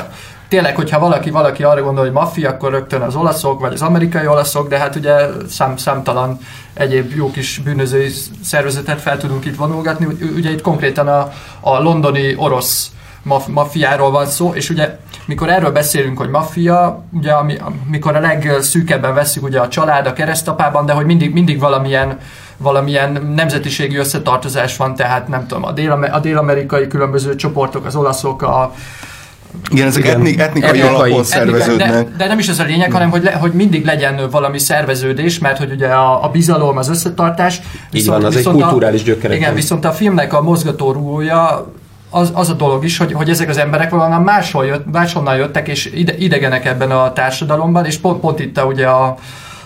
[0.48, 4.26] tényleg, hogyha valaki, valaki arra gondol, hogy maffia, akkor rögtön az olaszok, vagy az amerikai
[4.26, 5.14] olaszok, de hát ugye
[5.48, 6.38] szám, számtalan
[6.78, 8.10] egyéb jó kis bűnözői
[8.42, 10.06] szervezetet fel tudunk itt vonulgatni.
[10.36, 12.90] Ugye itt konkrétan a, a londoni orosz
[13.48, 19.14] maffiáról van szó, és ugye mikor erről beszélünk, hogy maffia, ugye ami, amikor a legszűkebben
[19.14, 22.18] veszik ugye a család a keresztapában, de hogy mindig, mindig valamilyen
[22.60, 28.42] valamilyen nemzetiségi összetartozás van, tehát nem tudom, a, dél- a dél-amerikai különböző csoportok, az olaszok,
[28.42, 28.74] a,
[29.70, 30.16] igen, ezek Igen.
[30.16, 31.90] Etnik, etnikai, etnikai alapon szerveződnek.
[31.90, 35.38] De, de nem is ez a lényeg, hanem hogy, le, hogy mindig legyen valami szerveződés,
[35.38, 37.60] mert hogy ugye a, a bizalom, az összetartás.
[37.90, 39.36] Viszont, Így van, az viszont egy kulturális gyökerek.
[39.36, 41.72] Igen, viszont a filmnek a mozgatórugója
[42.10, 45.68] az, az a dolog is, hogy, hogy ezek az emberek valahonnan máshol jött, máshonnan jöttek,
[45.68, 49.16] és ide, idegenek ebben a társadalomban, és pont, pont itt a, ugye a,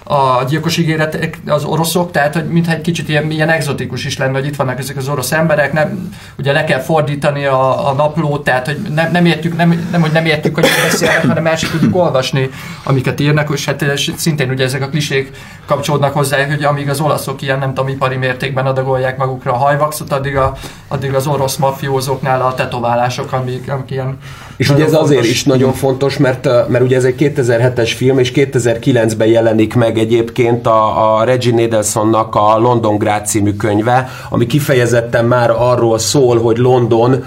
[0.05, 4.38] a gyilkos ígéretek az oroszok, tehát hogy mintha egy kicsit ilyen, ilyen exotikus is lenne,
[4.38, 8.45] hogy itt vannak ezek az orosz emberek, nem, ugye le kell fordítani a, a naplót,
[8.45, 11.71] tehát hogy nem, nem értjük, nem, nem, hogy nem értjük, hogy beszélnek, hanem el sem
[11.71, 12.51] tudjuk olvasni,
[12.85, 13.85] amiket írnak, és hát
[14.17, 15.37] szintén ugye ezek a klisék
[15.67, 20.12] kapcsolódnak hozzá, hogy amíg az olaszok ilyen, nem tudom, ipari mértékben adagolják magukra a hajvaxot,
[20.12, 20.57] addig, a,
[20.92, 24.18] addig az orosz mafiózóknál a tetoválások, amik, amik ilyen
[24.57, 28.33] és ugye ez azért is nagyon fontos, mert, mert ugye ez egy 2007-es film, és
[28.35, 35.24] 2009-ben jelenik meg egyébként a, a Reggie Nadelsonnak a London Grád című könyve, ami kifejezetten
[35.24, 37.24] már arról szól, hogy London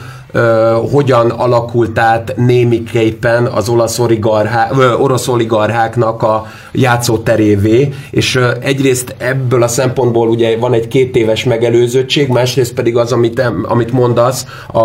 [0.92, 9.68] hogyan alakult át némiképpen az olasz, oligarchá, orosz oligarcháknak a játszóterévé, és egyrészt ebből a
[9.68, 14.80] szempontból ugye van egy két éves megelőzöttség, másrészt pedig az, amit, amit mondasz, a,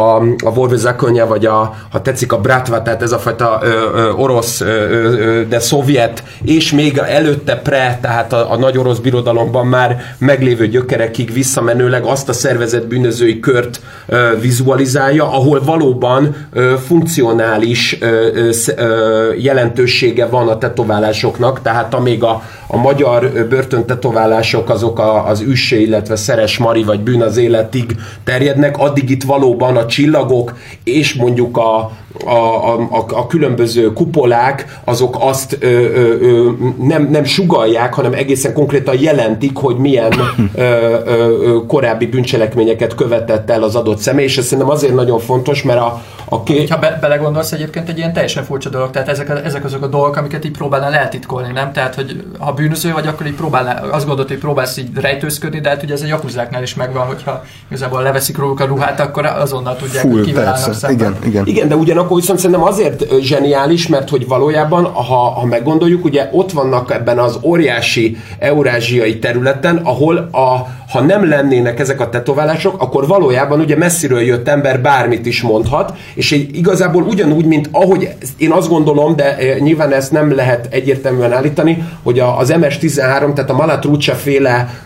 [0.45, 4.61] a Vorvezakonya, vagy a, ha tetszik a Bratva, tehát ez a fajta ö, ö, orosz,
[4.61, 10.03] ö, ö, de szovjet, és még előtte pre, tehát a, a nagy orosz birodalomban már
[10.19, 18.49] meglévő gyökerekig visszamenőleg azt a szervezet bűnözői kört ö, vizualizálja, ahol valóban ö, funkcionális ö,
[18.77, 25.81] ö, jelentősége van a tetoválásoknak, tehát amíg a, a magyar börtöntetoválások azok a, az üssé,
[25.81, 31.57] illetve Szeres Mari vagy Bűn az életig terjednek, addig itt valóban a csillagok és mondjuk
[31.57, 31.91] a,
[32.25, 38.53] a, a, a különböző kupolák, azok azt ö, ö, ö, nem, nem sugalják, hanem egészen
[38.53, 40.13] konkrétan jelentik, hogy milyen
[40.55, 40.63] ö,
[41.05, 45.81] ö, korábbi bűncselekményeket követett el az adott személy, és ez szerintem azért nagyon fontos, mert
[45.81, 46.67] a, a ké...
[46.67, 50.17] Ha be, belegondolsz egyébként egy ilyen teljesen furcsa dolog, tehát ezek, ezek azok a dolgok,
[50.17, 51.73] amiket így próbálna eltitkolni, nem?
[51.73, 55.69] Tehát, hogy ha bűnöző vagy, akkor így próbálná, azt gondolod, hogy próbálsz így rejtőzködni, de
[55.69, 59.77] hát ugye ez a jakuzáknál is megvan, hogyha igazából leveszik róluk a ruhát, akkor azonnal
[59.77, 61.47] tudják, Full, hogy kivel állnak Igen, igen.
[61.47, 66.53] igen, de ugyanakkor viszont szerintem azért zseniális, mert hogy valójában, ha, ha meggondoljuk, ugye ott
[66.53, 73.07] vannak ebben az óriási eurázsiai területen, ahol a, ha nem lennének ezek a tetoválások, akkor
[73.07, 78.51] valójában ugye messziről jött ember bármit is mondhat, és egy, igazából ugyanúgy, mint ahogy én
[78.51, 84.15] azt gondolom, de nyilván ezt nem lehet egyértelműen állítani, hogy az MS-13, tehát a Malatruccia
[84.15, 84.85] féle,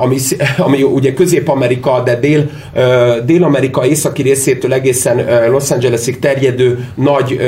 [0.00, 0.16] ami,
[0.66, 2.50] ami ugye Közép-Amerika, de Dél,
[3.24, 7.40] Dél-Amerika északi részétől egészen Los Angelesig terjedő nagy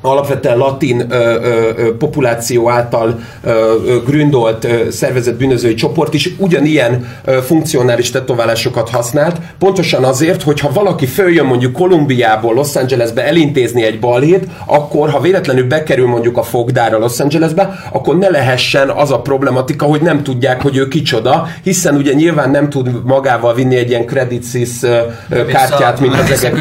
[0.00, 3.50] alapvetően latin ö, ö, populáció által ö,
[3.86, 10.60] ö, gründolt ö, szervezett bűnözői csoport is ugyanilyen ö, funkcionális tetoválásokat használt, pontosan azért, hogy
[10.60, 16.36] ha valaki följön mondjuk Kolumbiából Los Angelesbe elintézni egy balhét, akkor ha véletlenül bekerül mondjuk
[16.36, 20.88] a fogdára Los Angelesbe, akkor ne lehessen az a problematika, hogy nem tudják, hogy ő
[20.88, 25.18] kicsoda, hiszen ugye nyilván nem tud magával vinni egy ilyen Credit Suisse
[25.52, 26.58] kártyát, mint az egek.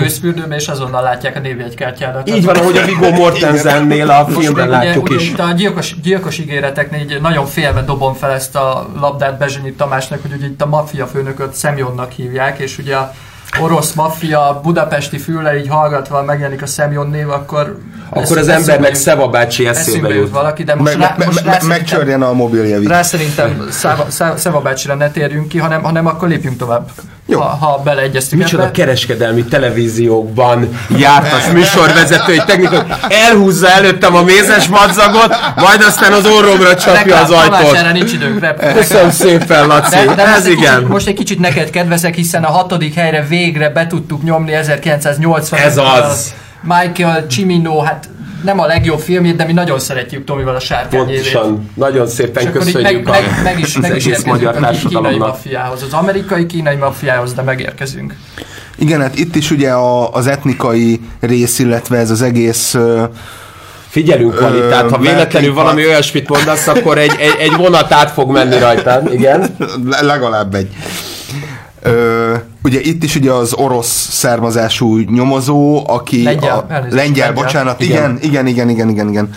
[0.49, 2.30] És azonnal látják a névjegykártyádat.
[2.30, 5.29] Így van, ahogy a Viggo Mortensennél a filmben ugye, látjuk ugye is.
[5.29, 10.21] itt a gyilkos, gyilkos ígéreteknél így nagyon félve dobom fel ezt a labdát Bezsonyi Tamásnak,
[10.21, 13.13] hogy ugye itt a maffia főnököt Szemjonnak hívják, és ugye a
[13.61, 17.77] orosz maffia budapesti füllel így hallgatva megjelenik a Szemjon név, akkor
[18.09, 20.29] Akkor az embernek Szeva bácsi eszébe jut.
[20.29, 23.67] valaki, de most, Me, rá, me, most me, rá megcsörjen a mobilja rá szerintem
[24.35, 26.89] Szeva bácsira ne térjünk ki, hanem, hanem akkor lépjünk tovább.
[27.29, 27.39] Jó.
[27.39, 28.71] Ha, ha beleegyeztünk Micsoda ebbe.
[28.71, 37.15] kereskedelmi televíziókban jártas műsorvezetői technikai, elhúzza előttem a mézes madzagot, majd aztán az orromra csapja
[37.21, 37.75] az ajtót.
[37.75, 39.95] erre nincs időnk, rep- Köszönöm szépen, Laci.
[39.95, 40.73] De, de Ez most, egy igen.
[40.75, 45.59] kicsit, most egy kicsit neked kedvezek, hiszen a hatodik helyre végre be tudtuk nyomni 1980
[45.59, 46.33] Ez az.
[46.61, 48.09] Michael Cimino, hát
[48.43, 51.32] nem a legjobb filmjét, de mi nagyon szeretjük Tomival a sárkányévét.
[51.32, 51.69] Pontosan.
[51.75, 54.69] Nagyon szépen És meg, köszönjük a, meg, meg, is, az meg is egész magyar a
[54.88, 58.15] kínai maffiához, az amerikai kínai maffiához, de megérkezünk.
[58.78, 63.04] Igen, hát itt is ugye a, az etnikai rész, illetve ez az egész ö,
[63.89, 68.32] Figyelünk, Vali, tehát ha véletlenül valami olyasmit mondasz, akkor egy, egy, egy vonat át fog
[68.32, 69.13] menni rajtad.
[69.13, 69.56] Igen?
[69.89, 70.69] Le- legalább egy.
[71.82, 77.43] Ö, ugye itt is ugye az orosz származású nyomozó, aki Lengyel, a, elnézést, lengyel, lengyel.
[77.43, 78.17] bocsánat, Igen.
[78.22, 79.30] igen, igen, igen, igen, igen.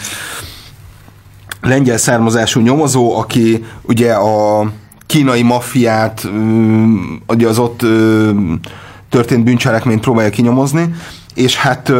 [1.61, 4.71] Lengyel származású nyomozó, aki ugye a
[5.07, 6.31] kínai maffiát, ö,
[7.27, 7.81] ugye az ott
[9.11, 10.95] történt bűncselekményt próbálja kinyomozni,
[11.35, 11.93] és hát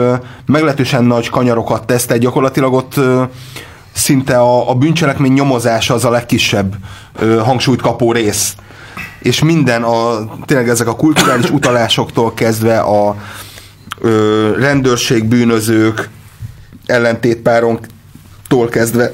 [0.47, 3.01] meglehetősen nagy kanyarokat tesz, tehát gyakorlatilag ott
[3.93, 6.75] szinte a, a bűncselekmény nyomozása az a legkisebb
[7.19, 8.55] ö, hangsúlyt kapó rész.
[9.23, 13.17] És minden, a, tényleg ezek a kulturális utalásoktól kezdve a
[13.99, 16.09] ö, rendőrség, bűnözők,
[16.87, 19.13] ellentétpáronktól kezdve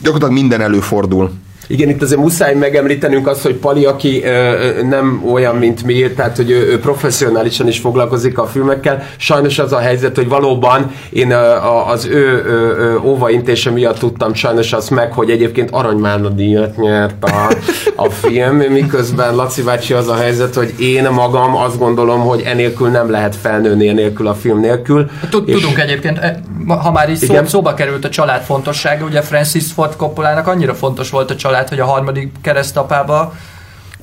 [0.00, 1.32] gyakorlatilag minden előfordul.
[1.66, 6.36] Igen, itt azért muszáj megemlítenünk azt, hogy Pali, aki ö, nem olyan, mint mi, tehát
[6.36, 11.30] hogy ő, ő professzionálisan is foglalkozik a filmekkel, sajnos az a helyzet, hogy valóban én
[11.30, 16.76] ö, a, az ő ö, óvaintése miatt tudtam sajnos azt meg, hogy egyébként Aranymálna díjat
[16.76, 17.52] nyert a,
[17.94, 22.88] a film, miközben Laci bácsi az a helyzet, hogy én magam azt gondolom, hogy enélkül
[22.88, 25.10] nem lehet felnőni enélkül a film nélkül.
[25.30, 27.46] Tudunk egyébként, ma- ha már így szó, Igen.
[27.46, 31.80] szóba került a család fontossága, ugye Francis Ford Coppolának annyira fontos volt a család, hogy
[31.80, 33.32] a harmadik keresztapába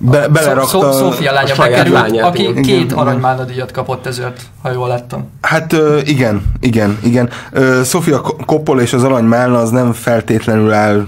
[0.04, 0.92] Be, Szó- belerakta...
[0.92, 2.62] Szófia lánya bekerült, lányát, aki igen.
[2.64, 2.98] két Igen.
[2.98, 5.30] aranymálna díjat kapott ezért, ha jól láttam.
[5.42, 7.30] Hát igen, igen, igen.
[7.84, 11.06] Sofia Coppola és az Arany Málna az nem feltétlenül áll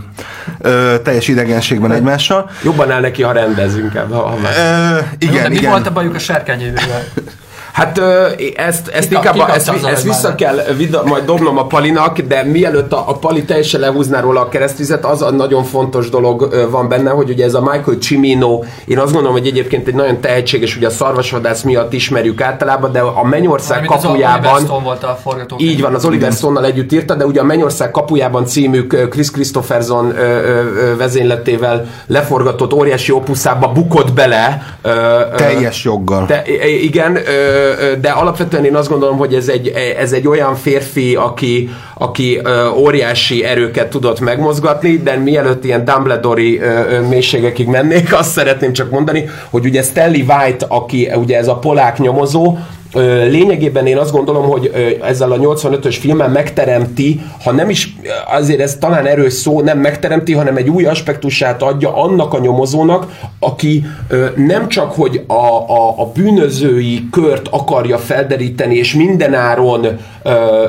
[0.60, 2.50] ö, teljes idegenségben egymással.
[2.64, 4.16] Jobban áll neki, ha rendezünk ebbe.
[4.16, 4.54] Ha már.
[4.58, 5.70] Ö, Jó, de igen, mi igen.
[5.72, 7.04] volt a bajuk a sárkányévével?
[7.74, 11.58] Hát ö, ezt, ezt Kika- inkább a, ezt, az ezt vissza kell vida, majd dobnom
[11.58, 15.64] a Palinak, de mielőtt a, a Pali teljesen lehúzná róla a keresztvizet, az a nagyon
[15.64, 19.48] fontos dolog ö, van benne, hogy ugye ez a Michael Cimino, én azt gondolom, hogy
[19.48, 24.60] egyébként egy nagyon tehetséges, ugye a szarvasvadász miatt ismerjük általában, de a Mennyország az kapujában...
[24.60, 25.70] Stone volt a forgatókönyv.
[25.70, 30.16] Így van, az Oliver Stone-nal együtt írta, de ugye a Mennyország kapujában című Chris Christopherson
[30.18, 34.64] ö, ö, ö, vezényletével leforgatott óriási opuszába bukott bele.
[34.82, 36.28] ö, ö, Teljes joggal.
[36.46, 37.62] i- igen, ö,
[38.02, 39.68] de alapvetően én azt gondolom, hogy ez egy,
[40.00, 42.42] ez egy olyan férfi, aki, aki
[42.76, 46.62] óriási erőket tudott megmozgatni, de mielőtt ilyen Dumbledore-i
[47.10, 51.98] mélységekig mennék, azt szeretném csak mondani, hogy ugye Stanley White, aki ugye ez a polák
[51.98, 52.58] nyomozó,
[53.30, 57.96] Lényegében én azt gondolom, hogy ezzel a 85-ös filmmel megteremti, ha nem is,
[58.28, 63.08] azért ez talán erős szó, nem megteremti, hanem egy új aspektusát adja annak a nyomozónak,
[63.40, 63.86] aki
[64.36, 69.88] nem csak, hogy a, a, a bűnözői kört akarja felderíteni, és mindenáron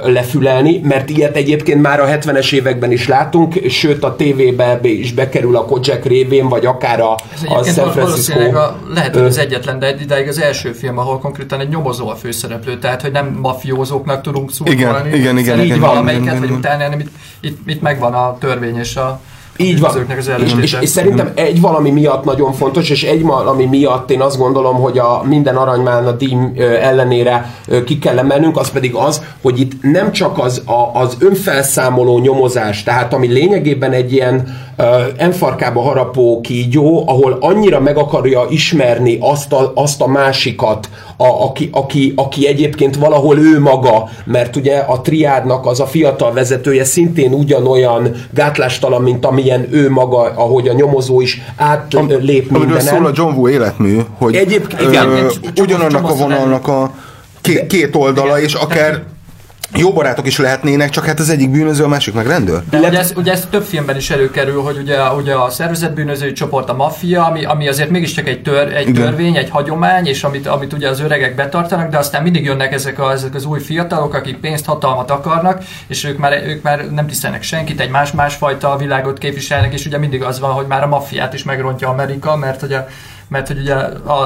[0.04, 5.12] lefülelni, mert ilyet egyébként már a 70-es években is látunk, sőt a tévébe be is
[5.12, 8.00] bekerül a Kojak révén, vagy akár a, Ez a San Francisco.
[8.00, 12.08] valószínűleg a, lehet, hogy az egyetlen, de idáig az első film, ahol konkrétan egy nyomozó
[12.14, 15.08] a főszereplő, tehát hogy nem mafiózóknak tudunk szurkolni.
[15.08, 16.58] Igen, igen, igen, Így igen, valamelyiket igen, vagy igen.
[16.58, 19.20] utáni, hanem itt, itt, itt megvan a törvény és a
[19.56, 19.90] Így van.
[20.18, 24.20] az És, és, és szerintem egy valami miatt nagyon fontos, és egy valami miatt én
[24.20, 29.22] azt gondolom, hogy a minden aranymálna díj ö, ellenére ki kell emelnünk, az pedig az,
[29.42, 34.56] hogy itt nem csak az, a, az önfelszámoló nyomozás, tehát ami lényegében egy ilyen
[35.16, 41.68] enfarkába harapó kígyó, ahol annyira meg akarja ismerni azt a, azt a másikat, a, aki,
[41.72, 47.32] aki, aki egyébként valahol ő maga, mert ugye a triádnak az a fiatal vezetője szintén
[47.32, 52.80] ugyanolyan gátlástalan, mint amilyen ő maga, ahogy a nyomozó is átlép Amiről mindenen.
[52.80, 55.28] szól a John Woo életmű, hogy Egyébként- ö, igen, csomó-
[55.60, 56.90] ugyanannak a vonalnak a
[57.40, 59.02] két, két oldala, és akár
[59.76, 62.62] jó barátok is lehetnének, csak hát az egyik bűnöző, a másik meg rendőr.
[62.70, 66.32] De Illetve- ugye ez, ugye ez több filmben is előkerül, hogy ugye, ugye a szervezetbűnözői
[66.32, 69.02] csoport, a maffia, ami, ami azért mégiscsak egy, tör, egy Igen.
[69.02, 72.98] törvény, egy hagyomány, és amit, amit ugye az öregek betartanak, de aztán mindig jönnek ezek,
[72.98, 77.06] a, ezek az új fiatalok, akik pénzt, hatalmat akarnak, és ők már, ők már nem
[77.06, 81.34] tisztelnek senkit, egy más-másfajta világot képviselnek, és ugye mindig az van, hogy már a maffiát
[81.34, 82.86] is megrontja Amerika, mert ugye
[83.28, 83.74] mert hogy ugye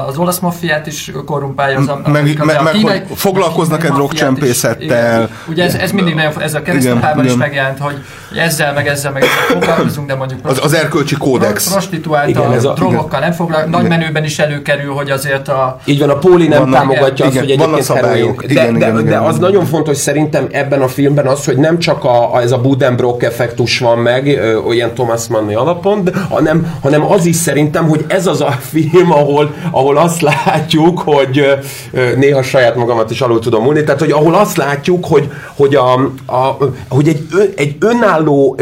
[0.07, 2.81] az olasz maffiát is korrumpálja az Meg- meg- de meg hogy
[3.33, 4.81] maffiát is- drogcsempészettel.
[4.83, 5.29] igen.
[5.49, 7.37] Ugye ez, ez mindig nagyon, ez a keresztapában is igen.
[7.47, 7.95] megjelent, hogy
[8.37, 11.71] ezzel, meg ezzel, meg ezzel foglalkozunk, de mondjuk Az, az erkölcsi kódex.
[11.71, 13.75] prostituáltal, Igen, ez a- drogokkal nem foglalkozunk.
[13.81, 17.33] Nagy menőben is előkerül, hogy azért a Így van, a Póli nem Vannak- támogatja azt,
[17.35, 18.43] igen, hogy vannak egyébként szabályok.
[18.45, 19.21] De, Igen, de, igen, de igen.
[19.21, 22.57] az nagyon fontos szerintem ebben a filmben az, hogy nem csak a, a, ez a
[22.57, 28.05] Budenbrock effektus van meg, olyan Thomas Manni alapon, de, hanem, hanem az is szerintem, hogy
[28.07, 31.45] ez az a film, ahol, ahol azt látjuk, hogy
[32.17, 35.93] néha saját magamat is alul tudom múlni, tehát hogy ahol azt látjuk, hogy, hogy, a,
[36.25, 36.57] a,
[36.89, 37.21] hogy egy,
[37.55, 38.57] egy önálló,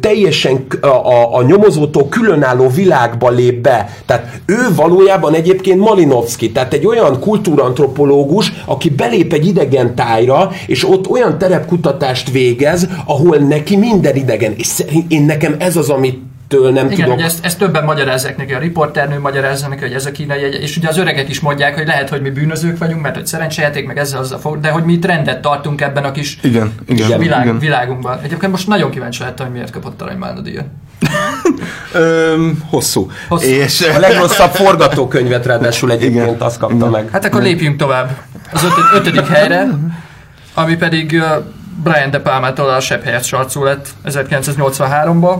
[0.00, 3.90] teljesen a, a, nyomozótól különálló világba lép be.
[4.06, 10.88] Tehát ő valójában egyébként Malinowski, tehát egy olyan kultúrantropológus, aki belép egy idegen tájra, és
[10.88, 14.54] ott olyan terepkutatást végez, ahol neki minden idegen.
[14.56, 16.18] És én nekem ez az, amit
[16.48, 17.16] től nem igen, tudok.
[17.16, 20.62] ugye ezt, ezt többen magyarázzák neki, a riporternő magyarázza neki, hogy ez a kínai egy,
[20.62, 23.86] és ugye az öregek is mondják, hogy lehet, hogy mi bűnözők vagyunk, mert hogy szerencsejáték,
[23.86, 27.18] meg ezzel azzal fog, de hogy mi itt rendet tartunk ebben a kis Igen, igen,
[27.18, 27.58] világ, igen.
[27.58, 28.18] világunkban.
[28.22, 30.64] Egyébként most nagyon kíváncsi lettem, hogy miért kapott Arany díjat.
[31.92, 33.10] Öm, hosszú.
[33.28, 33.46] Hosszú.
[33.46, 36.40] És, A legrosszabb forgatókönyvet ráadásul egyébként Igen.
[36.40, 36.88] azt kapta Igen.
[36.88, 37.08] meg.
[37.12, 38.16] Hát akkor lépjünk tovább
[38.52, 39.68] az ötöd, ötödik helyre,
[40.54, 41.22] ami pedig
[41.82, 45.38] Brian De Palmától a Sebb helyet sarcú lett 1983-ban.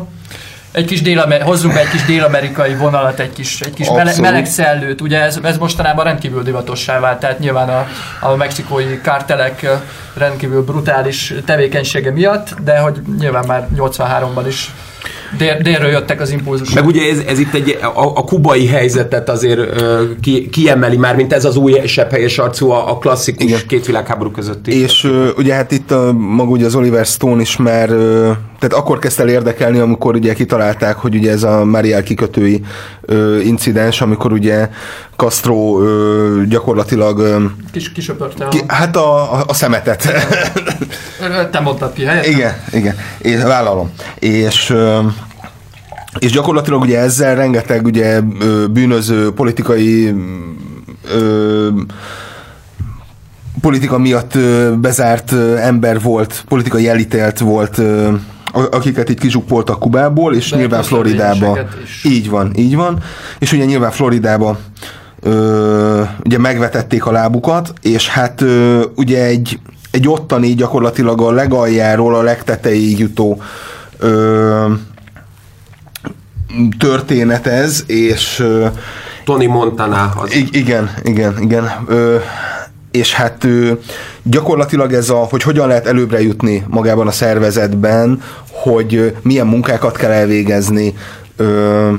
[0.77, 4.47] Egy kis dél hozzunk be egy kis dél-amerikai vonalat, egy kis, egy kis mele, meleg
[4.47, 5.01] szellőt.
[5.01, 7.87] Ugye ez, ez mostanában rendkívül divatossá vált, tehát nyilván a,
[8.21, 9.67] a mexikói kártelek
[10.15, 14.71] rendkívül brutális tevékenysége miatt, de hogy nyilván már 83-ban is
[15.39, 16.75] dél, délről jöttek az impulzusok.
[16.75, 21.17] Meg ugye ez, ez itt egy, a, a kubai helyzetet azért ö, ki, kiemeli már,
[21.17, 23.61] mint ez az új sepphelyes arcú, a, a klasszikus Igen.
[23.69, 24.83] két világháború közötti.
[24.83, 28.85] és ö, ugye hát itt a, maga ugye az Oliver Stone is már, ö, tehát
[28.85, 32.61] akkor kezdte el érdekelni, amikor ugye kitalálták, hogy ugye ez a Mariel kikötői
[33.01, 34.69] ö, incidens, amikor ugye
[35.17, 38.49] Castro ö, gyakorlatilag ö, Kis, kisöpörte a...
[38.49, 40.09] ki, hát a, a, a szemetet.
[41.51, 42.27] Te mondtad ki helyet?
[42.27, 43.91] Igen, igen, én vállalom.
[44.19, 44.99] És ö,
[46.19, 48.21] és gyakorlatilag ugye ezzel rengeteg ugye
[48.71, 50.15] bűnöző politikai
[51.13, 51.69] ö,
[53.61, 54.39] politika miatt
[54.79, 57.79] bezárt ember volt, politikai elítélt volt,
[58.53, 61.59] a- akiket itt kizsukkoltak Kubából, és De nyilván Floridába.
[62.05, 62.99] Így van, így van.
[63.39, 64.59] És ugye nyilván Floridába
[65.27, 69.59] ö, ugye megvetették a lábukat, és hát ö, ugye egy,
[69.91, 73.43] egy ottani gyakorlatilag a legaljáról a legtetejéig jutó
[73.99, 74.73] ö,
[76.79, 78.67] történet ez, és ö,
[79.25, 80.35] Tony Montana az.
[80.53, 81.71] Igen, igen, igen.
[81.87, 82.17] Ö,
[82.91, 83.73] és hát ö,
[84.23, 90.11] gyakorlatilag ez a, hogy hogyan lehet előbbre jutni magában a szervezetben, hogy milyen munkákat kell
[90.11, 90.95] elvégezni,
[91.37, 91.93] ö,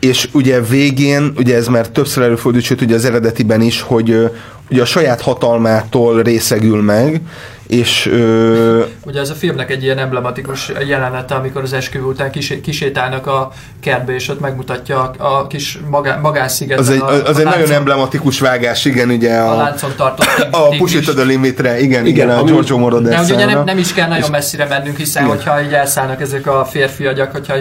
[0.00, 4.30] és ugye végén, ugye ez már többször előfordult, sőt ugye az eredetiben is, hogy
[4.70, 7.20] ugye a saját hatalmától részegül meg,
[7.68, 12.60] és ö, Ugye ez a filmnek egy ilyen emblematikus jelenete, amikor az esküvő után kisé,
[12.60, 16.84] kisétálnak a kertbe, és ott megmutatja a, a kis magá, magásszigeten.
[16.84, 19.90] az egy, a, az a egy nagyon láncon- emblematikus vágás, igen, ugye A a, láncon
[19.96, 20.68] tartott a.
[20.76, 23.64] Push It to the Limitre, igen, igen, igen a Giorgio De ugye ugye nem, Moroder
[23.64, 25.36] nem is kell nagyon messzire mennünk, hiszen Igen.
[25.36, 27.54] hogyha így elszállnak ezek a férfiagyak, hogyha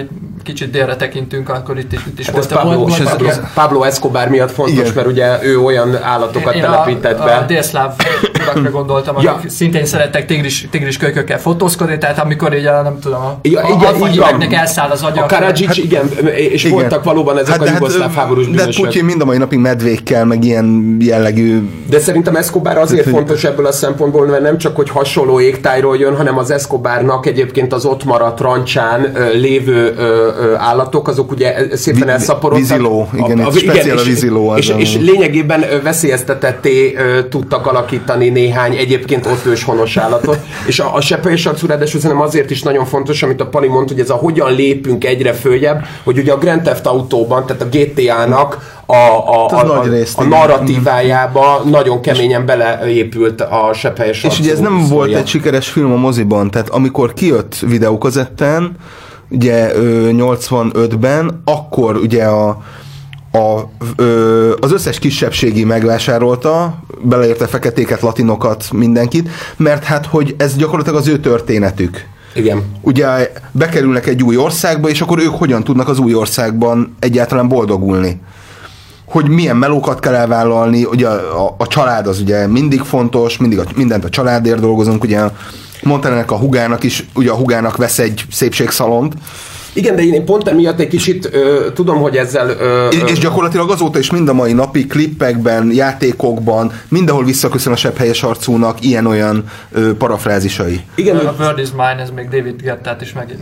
[0.48, 2.62] kicsit délre tekintünk, akkor itt is, itt is Hát ez volt.
[2.62, 4.92] Pablo, volt- volt- Pablo, Pablo Escobar miatt fontos, Igen.
[4.96, 7.32] mert ugye ő olyan állatokat Én telepített a, be.
[7.36, 7.94] a délszláv
[8.42, 9.32] urakra gondoltam, Ja.
[9.32, 13.62] akik szintén szerettek tigris, tigris kölykökkel fotózkodni, tehát amikor így a, nem tudom, a, Ja,
[13.78, 14.54] igen, van.
[14.54, 15.24] elszáll az agya.
[15.24, 16.80] A Karadzsics, hát, igen, és igen.
[16.80, 18.84] voltak valóban ezek a jugoszláv háborús De bűnösök.
[18.86, 23.66] Putyin mind a mai napig medvékkel, meg ilyen jellegű De szerintem Escobar azért fontos ebből
[23.66, 28.04] a szempontból, mert nem csak, hogy hasonló égtájról jön, hanem az Escobarnak egyébként az ott
[28.04, 29.96] maradt rancsán lévő
[30.58, 32.68] állatok, azok ugye szépen elszaporodtak.
[32.68, 36.98] víziló, igen, itt vi- speciál a víziló és, és, és lényegében veszélyeztetetté
[37.30, 40.38] tudtak alakítani néhány egyébként ott ős honos állatot.
[40.68, 43.94] És a, a seppelyes arcú ráadásul szerintem azért is nagyon fontos, amit a Pali mondta,
[43.94, 47.68] hogy ez a hogyan lépünk egyre följebb, hogy ugye a Grand Theft Autóban, tehát a
[47.72, 50.40] GTA-nak a, a, Az a, nagy a, részt, a igen.
[50.40, 55.96] narratívájába nagyon keményen beleépült a seppelyes És ugye ez nem volt egy sikeres film a
[55.96, 58.72] moziban, tehát amikor kijött videókazettán,
[59.30, 62.48] ugye ö, 85-ben, akkor ugye a,
[63.32, 71.00] a, ö, az összes kisebbségi megvásárolta, beleérte feketéket, latinokat, mindenkit, mert hát, hogy ez gyakorlatilag
[71.00, 72.06] az ő történetük.
[72.36, 72.64] Igen.
[72.82, 78.22] Ugye bekerülnek egy új országba, és akkor ők hogyan tudnak az új országban egyáltalán boldogulni?
[79.08, 83.60] hogy milyen melókat kell elvállalni, ugye a, a, a család az ugye mindig fontos, mindig
[83.60, 85.22] a, mindent a családért dolgozunk, ugye
[85.88, 89.14] mondta ennek a hugának is, ugye a hugának vesz egy szépségszalont,
[89.78, 92.50] Igen, de én pont emiatt egy kicsit ö, tudom, hogy ezzel...
[92.50, 97.76] Ö, és, és gyakorlatilag azóta is mind a mai napi klippekben, játékokban, mindenhol visszaköszön a
[97.76, 100.80] sebb helyes arcúnak ilyen-olyan ö, parafrázisai.
[100.96, 103.36] igen, A Bird is Mine, ez még David Gettát is meg,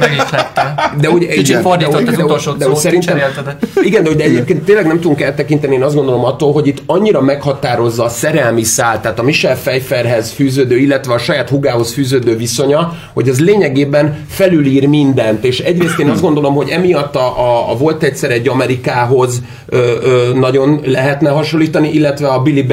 [0.00, 0.92] megihlette.
[1.00, 1.62] de ugye Kicsit Igen.
[1.62, 3.56] fordított de, az de, utolsó de, de, szót, szerintem, kicserélted.
[3.82, 7.20] igen, de, hogy egyébként tényleg nem tudunk eltekinteni, én azt gondolom attól, hogy itt annyira
[7.20, 12.92] meghatározza a szerelmi szál, tehát a Michel Pfeifferhez fűződő, illetve a saját hugához fűződő viszonya,
[13.12, 17.76] hogy az lényegében felülír mindent, és egyrészt én azt gondolom, hogy emiatt a, a, a
[17.76, 22.66] volt egyszer egy Amerikához ö, ö, nagyon lehetne hasonlítani, illetve a Billy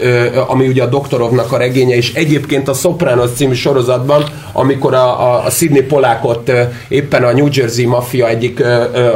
[0.00, 5.32] ö, ami ugye a Doktorovnak a regénye, és egyébként a Sopranos című sorozatban, amikor a,
[5.32, 6.52] a, a Sidney Polákot
[6.88, 9.08] éppen a New Jersey maffia egyik ö, ö,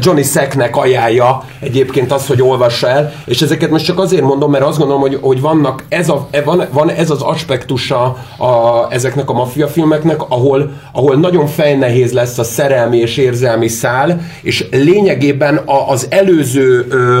[0.00, 4.64] Johnny Sacknek ajánlja egyébként az, hogy olvassa el, és ezeket most csak azért mondom, mert
[4.64, 9.30] azt gondolom, hogy, hogy vannak ez a, e- van, van ez az aspektusa a, ezeknek
[9.30, 15.56] a maffia filmeknek, ahol, ahol nagyon fejnehéz lesz a szerelmi és érzelmi szál, és lényegében
[15.56, 17.20] a, az előző ö,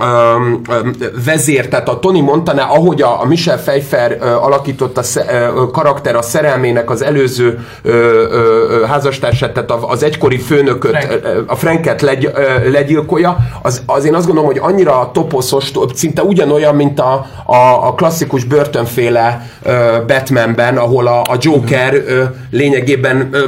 [0.00, 5.02] öm, öm, vezér, tehát a Tony Montana, ahogy a, a Michel Pfeiffer ö, alakított a
[5.02, 11.44] sze, ö, karakter a szerelmének az előző ö, ö, házastársát, tehát az egykori főnököt, Frank.
[11.46, 16.22] a Franket legy, ö, legyilkolja, az, az én azt gondolom, hogy annyira toposzos, to- szinte
[16.22, 23.28] ugyanolyan, mint a, a, a klasszikus börtönféle ö, Batmanben, ahol a, a Joker ö, lényegében
[23.32, 23.44] ö,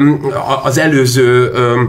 [0.63, 1.81] az előző ö,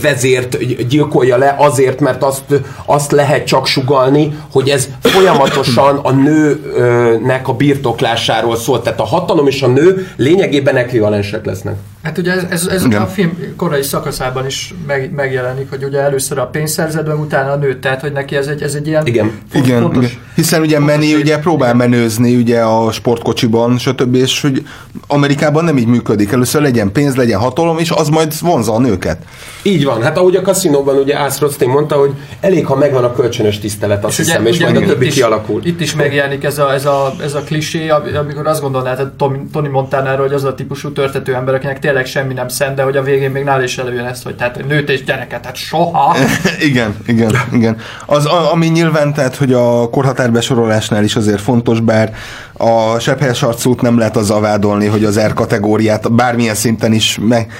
[0.00, 2.44] vezért gyilkolja le azért, mert azt,
[2.84, 8.82] azt lehet csak sugalni, hogy ez folyamatosan a nőnek a birtoklásáról szól.
[8.82, 11.76] Tehát a hatalom és a nő lényegében ekvivalensek lesznek.
[12.06, 13.02] Hát ugye ez, ez, ez Igen.
[13.02, 17.56] a film korai szakaszában is meg, megjelenik, hogy ugye először a pénzszerzett, meg utána a
[17.56, 19.30] nőt, tehát hogy neki ez egy, ez egy ilyen Igen.
[19.52, 20.16] font- Igen, fontos, igen.
[20.34, 24.14] Hiszen ugye fontos lép- ugye próbál menőzni ugye a sportkocsiban, stb.
[24.14, 24.62] és hogy
[25.06, 26.32] Amerikában nem így működik.
[26.32, 29.18] Először legyen pénz, legyen hatalom, és az majd vonza a nőket.
[29.62, 30.02] Így van.
[30.02, 34.04] Hát ahogy a kaszinóban ugye Ász Rothstein mondta, hogy elég, ha megvan a kölcsönös tisztelet,
[34.04, 35.60] azt És hiszem, és majd a itt többi is, kialakul.
[35.64, 39.08] Itt is megjelenik ez a, ez a, ez a klisé, ami- amikor azt gondolnád hogy
[39.08, 42.82] Tom- Tony Montanáról, hogy az a típusú törtető ember, akinek tényleg semmi nem szent, de
[42.82, 46.16] hogy a végén még nála is előjön ezt, hogy tehát nőt és gyereket, tehát soha.
[46.68, 47.76] igen, igen, igen.
[48.06, 52.14] Az, ami nyilván, tehát, hogy a korhatárbesorolásnál is azért fontos, bár
[52.52, 57.52] a sebhelyes arcút nem lehet azzal vádolni, hogy az R kategóriát bármilyen szinten is meg,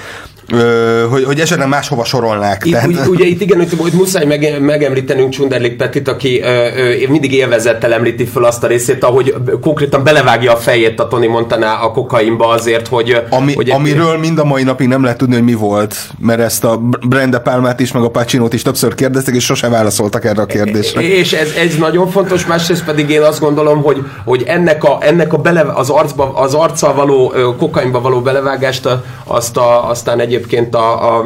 [0.49, 2.65] ö, hogy, hogy esetleg máshova sorolnák.
[2.65, 6.67] Itt, tehát, ugye, ugye itt igen, hogy, hogy muszáj mege, megemlítenünk Csunderlik Petit, aki ö,
[6.75, 11.29] ö, mindig élvezettel említi föl azt a részét, ahogy konkrétan belevágja a fejét a Tony
[11.29, 13.21] Montana a kokainba azért, hogy...
[13.29, 16.63] Ami, hogy amiről mind a mai napig nem lehet tudni, hogy mi volt, mert ezt
[16.63, 16.77] a
[17.07, 21.01] Brenda Palmát is, meg a Pacinót is többször kérdeztek, és sose válaszoltak erre a kérdésre.
[21.01, 25.33] És ez, ez nagyon fontos, másrészt pedig én azt gondolom, hogy, hogy ennek, a, ennek
[25.33, 28.89] a bele, az, arcba, az arccal való, kokainba való belevágást,
[29.23, 31.25] azt a, aztán egyébként a, a,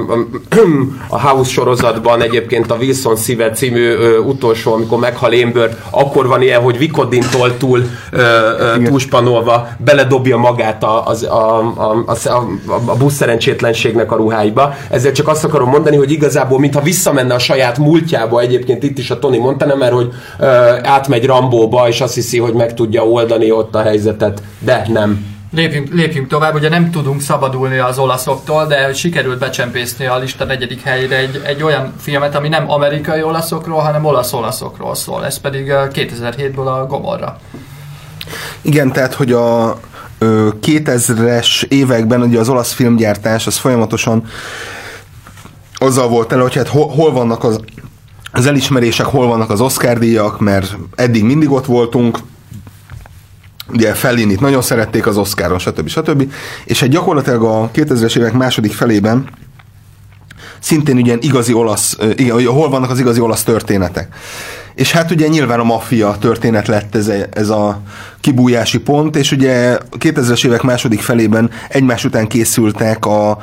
[1.09, 6.41] a, House sorozatban egyébként a Wilson szíve című ö, utolsó, amikor meghal Amber, akkor van
[6.41, 8.22] ilyen, hogy Vikodintól túl, ö,
[8.59, 12.47] ö, túlspanolva beledobja magát a, az, a, a, a, a,
[12.86, 14.74] a busz szerencsétlenségnek a ruháiba.
[14.89, 19.12] Ezzel csak azt akarom mondani, hogy igazából mintha visszamenne a saját múltjába egyébként itt is
[19.12, 20.09] a Tony Montana, mert hogy
[20.39, 20.45] ö,
[20.84, 25.39] átmegy Rambóba, és azt hiszi, hogy meg tudja oldani ott a helyzetet, de nem.
[25.54, 30.82] Lépjünk, lépjünk tovább, ugye nem tudunk szabadulni az olaszoktól, de sikerült becsempészni a lista negyedik
[30.82, 35.26] helyére egy, egy olyan filmet, ami nem amerikai olaszokról, hanem olasz-olaszokról szól.
[35.26, 37.39] Ez pedig ö, 2007-ből a Gomorra.
[38.62, 39.80] Igen, tehát, hogy a
[40.18, 44.24] ö, 2000-es években ugye az olasz filmgyártás az folyamatosan
[45.74, 47.60] azzal volt el, hogy hát hol, hol vannak az,
[48.32, 52.18] az elismerések, hol vannak az Oscar díjak, mert eddig mindig ott voltunk,
[53.68, 55.88] ugye Fellinit nagyon szerették az Oscaron, stb.
[55.88, 56.34] stb.
[56.66, 59.30] És hát gyakorlatilag a 2000-es évek második felében
[60.59, 64.16] szintén ugye igazi olasz, igen, hol vannak az igazi olasz történetek.
[64.76, 67.82] És hát ugye nyilván a maffia történet lett ez, ez a
[68.20, 73.38] kibújási pont, és ugye 2000-es évek második felében egymás után készültek a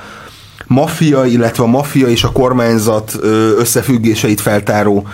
[0.69, 3.19] maffia, illetve a maffia és a kormányzat
[3.59, 5.07] összefüggéseit feltáró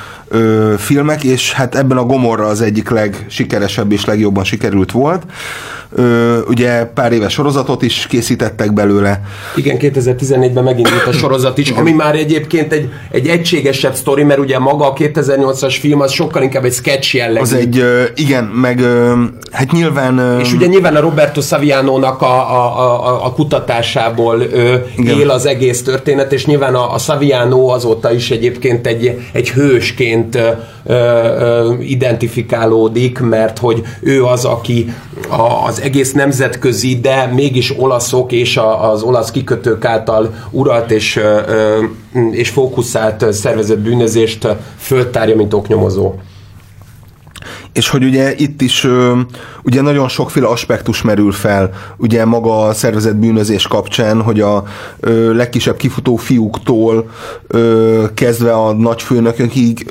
[0.76, 5.22] filmek, és hát ebben a Gomorra az egyik legsikeresebb és legjobban sikerült volt.
[5.96, 9.20] Ö, ugye pár éves sorozatot is készítettek belőle.
[9.56, 14.58] Igen, 2014-ben megindult a sorozat is, ami már egyébként egy, egy egységesebb sztori, mert ugye
[14.58, 17.40] maga a 2008-as film az sokkal inkább egy sketch jellegű.
[17.40, 20.18] Az egy, ö, igen, meg ö, hát nyilván...
[20.18, 25.43] Ö, és ugye nyilván a Roberto Saviano-nak a, a, a, a kutatásából ö, él az
[25.46, 30.48] egész történet, és nyilván a, a Saviano azóta is egyébként egy, egy hősként ö,
[30.84, 34.94] ö, identifikálódik, mert hogy ő az, aki
[35.28, 41.20] a, az egész nemzetközi, de mégis olaszok és a, az olasz kikötők által uralt és,
[42.30, 44.46] és fókuszált szervezett bűnözést
[44.78, 46.14] föltárja, mint oknyomozó.
[47.74, 48.86] És hogy ugye itt is
[49.62, 54.64] ugye nagyon sokféle aspektus merül fel, ugye maga a szervezett bűnözés kapcsán, hogy a
[55.32, 57.10] legkisebb kifutó fiúktól
[58.14, 59.86] kezdve a nagyfőnökökig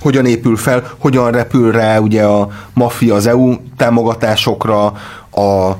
[0.00, 4.84] hogyan épül fel, hogyan repül rá ugye a maffia az EU támogatásokra,
[5.30, 5.76] a,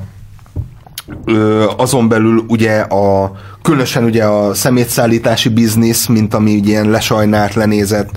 [1.76, 3.32] azon belül ugye a
[3.62, 8.10] különösen ugye a szemétszállítási biznisz, mint ami ugye ilyen lesajnált, lenézett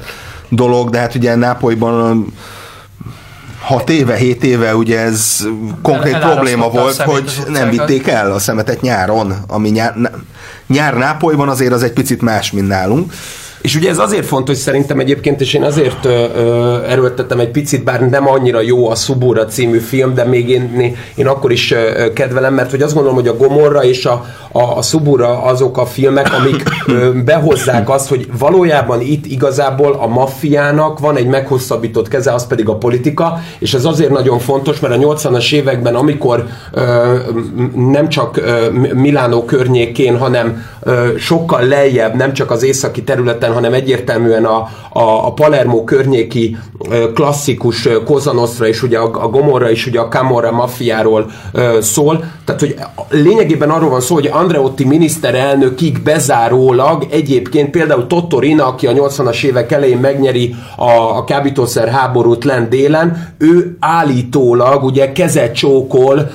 [0.56, 2.34] dolog, de hát ugye Nápolyban
[3.62, 5.48] 6 éve, 7 éve ugye ez
[5.82, 9.96] konkrét probléma volt, hogy nem vitték el a szemetet nyáron, ami nyár,
[10.68, 13.14] nyár Nápolyban azért az egy picit más, mint nálunk.
[13.66, 17.84] És ugye ez azért fontos szerintem egyébként, és én azért ö, ö, erőltettem egy picit,
[17.84, 22.14] bár nem annyira jó a Subura című film, de még én, én akkor is ö,
[22.14, 25.86] kedvelem, mert hogy azt gondolom, hogy a Gomorra és a, a, a Subura azok a
[25.86, 32.34] filmek, amik ö, behozzák azt, hogy valójában itt igazából a maffiának van egy meghosszabbított keze,
[32.34, 37.16] az pedig a politika, és ez azért nagyon fontos, mert a 80-as években, amikor ö,
[37.76, 43.74] nem csak ö, Milánó környékén, hanem ö, sokkal lejjebb, nem csak az északi területen, hanem
[43.74, 44.58] egyértelműen a,
[44.90, 46.58] a, a Palermo környéki
[47.14, 51.32] klasszikus Kozanostra és ugye a, a Gomorra és ugye a Camorra maffiáról
[51.80, 52.24] szól.
[52.46, 52.76] Tehát, hogy
[53.10, 59.72] lényegében arról van szó, hogy Andreotti miniszterelnökig bezárólag egyébként például Tottorina, aki a 80-as évek
[59.72, 66.32] elején megnyeri a, a kábítószer háborút lent délen, ő állítólag ugye kezet csókol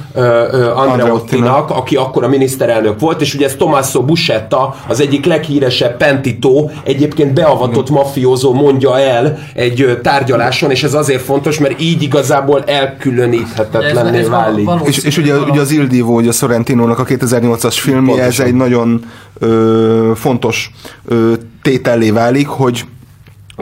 [0.74, 6.70] Andreottinak, aki akkor a miniszterelnök volt, és ugye ez Tommaso Buscetta, az egyik leghíresebb pentitó,
[6.84, 12.64] egyébként egyébként beavatott mafiózó mondja el egy tárgyaláson, és ez azért fontos, mert így igazából
[12.64, 14.68] elkülöníthetetlenné válik.
[14.84, 19.04] És, és ugye, ugye az Il Divo, ugye Sorrentinónak a 2008-as filmje, ez egy nagyon
[19.38, 20.70] ö, fontos
[21.04, 21.32] ö,
[21.62, 22.84] tétellé válik, hogy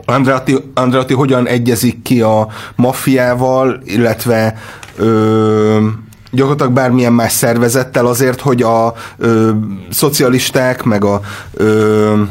[0.05, 4.55] Andreatti, Andreatti hogyan egyezik ki a maffiával, illetve
[4.97, 5.87] ö,
[6.31, 9.51] gyakorlatilag bármilyen más szervezettel azért, hogy a ö,
[9.91, 11.21] szocialisták, meg a
[11.55, 12.23] ö,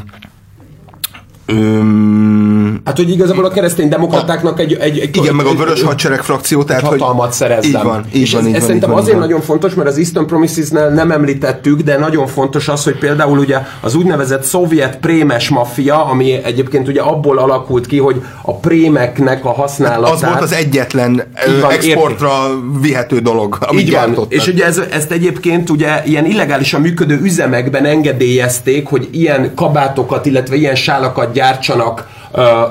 [1.50, 2.82] Öm...
[2.86, 6.64] Hát, hogy igazából a keresztény demokratáknak egy, egy, egy Igen, meg a vörös hadsereg frakció,
[6.64, 7.70] tehát egy hatalmat szerezzen.
[7.70, 9.28] Így van, így és van, ez, így ez van, szerintem van, azért van.
[9.28, 13.58] nagyon fontos, mert az Eastern Promises-nál nem említettük, de nagyon fontos az, hogy például ugye
[13.82, 19.52] az úgynevezett szovjet prémes maffia, ami egyébként ugye abból alakult ki, hogy a prémeknek a
[19.52, 20.14] használatát...
[20.14, 21.24] Az volt az egyetlen
[21.62, 22.80] van, exportra érti.
[22.82, 24.26] vihető dolog, amit Így van.
[24.30, 30.56] És ugye ez, ezt egyébként ugye ilyen illegálisan működő üzemekben engedélyezték, hogy ilyen kabátokat, illetve
[30.56, 32.08] ilyen sálakat gyártsanak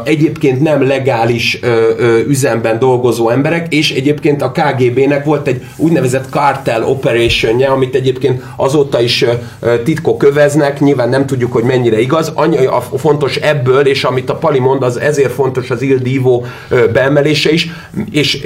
[0.05, 1.61] egyébként nem legális
[2.27, 9.01] üzemben dolgozó emberek, és egyébként a KGB-nek volt egy úgynevezett cartel operation amit egyébként azóta
[9.01, 9.25] is
[9.85, 12.33] titkok öveznek, nyilván nem tudjuk, hogy mennyire igaz.
[12.35, 16.43] Annyi a fontos ebből, és amit a Pali mond, az ezért fontos az Il Divo
[16.93, 17.71] beemelése is,
[18.11, 18.41] és,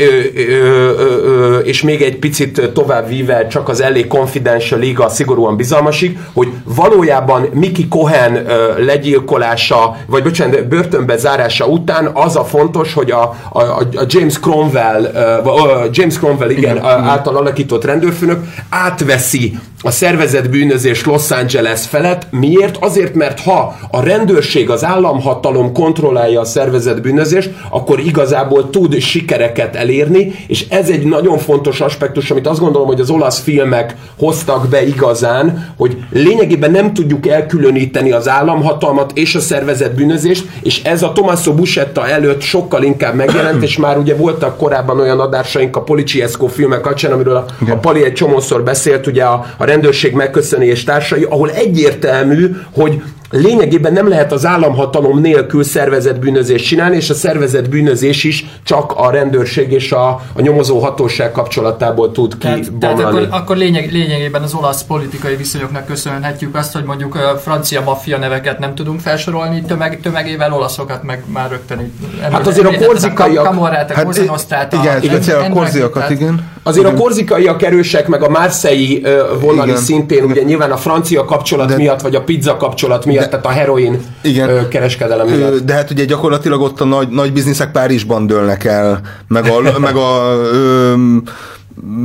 [1.62, 7.48] és még egy picit tovább víve csak az LA Confidential Liga szigorúan bizalmasig, hogy valójában
[7.52, 8.46] Mickey Cohen
[8.78, 14.40] legyilkolása, vagy bocsánat, börtön börtönbe zárása után az a fontos, hogy a, a, a James
[14.40, 15.02] Cromwell,
[15.44, 22.26] uh, James Cromwell igen, igen, által alakított rendőrfőnök átveszi a szervezett bűnözés Los Angeles felett.
[22.30, 22.76] Miért?
[22.80, 29.76] Azért, mert ha a rendőrség, az államhatalom kontrollálja a szervezett bűnözést, akkor igazából tud sikereket
[29.76, 34.68] elérni, és ez egy nagyon fontos aspektus, amit azt gondolom, hogy az olasz filmek hoztak
[34.68, 41.02] be igazán, hogy lényegében nem tudjuk elkülöníteni az államhatalmat és a szervezett bűnözést, és ez
[41.02, 45.82] a Tommaso Buscetta előtt sokkal inkább megjelent, és már ugye voltak korábban olyan adásaink a
[45.82, 50.66] Policiesco filmek kapcsán, amiről a, a Pali egy csomószor beszélt, ugye a, a rendőrség megköszöni
[50.66, 57.10] és társai, ahol egyértelmű, hogy lényegében nem lehet az államhatalom nélkül szervezett bűnözést csinálni, és
[57.10, 62.72] a szervezett bűnözés is csak a rendőrség és a, a nyomozó hatóság kapcsolatából tud tehát,
[62.80, 67.82] tehát akkor, akkor lényeg, lényegében az olasz politikai viszonyoknak köszönhetjük azt, hogy mondjuk a francia
[67.82, 72.22] maffia neveket nem tudunk felsorolni tömeg, tömegével, olaszokat meg már rögtön itt.
[72.32, 73.46] Hát azért a korzikaiak...
[73.46, 76.48] A Kamorát, a hát, igen, igen, a korziakat, igen.
[76.62, 79.06] Azért a korzikaiak erősek, meg a márszei
[79.40, 83.46] vonali szintén, ugye nyilván a francia kapcsolat miatt, vagy a pizza kapcsolat miatt miatt, tehát
[83.46, 84.68] a heroin Igen.
[84.68, 85.58] kereskedelem miatt.
[85.58, 89.96] De hát ugye gyakorlatilag ott a nagy, nagy bizniszek Párizsban dőlnek el, meg a, meg
[89.96, 90.94] a ö,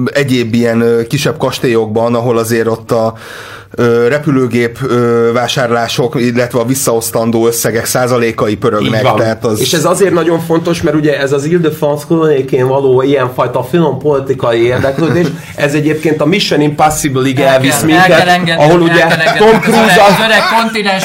[0.06, 3.14] egyéb ilyen kisebb kastélyokban, ahol azért ott a
[4.08, 4.80] repülőgép
[5.34, 9.02] vásárlások, illetve a visszaosztandó összegek százalékai pörögnek.
[9.02, 9.60] Tehát az...
[9.60, 14.62] És ez azért nagyon fontos, mert ugye ez az Ile-de-France környékén való ilyenfajta finom politikai
[14.62, 19.06] érdeklődés, ez egyébként a Mission Impossible-ig elvisz minket, ahol ugye
[19.38, 20.02] Tom Cruise,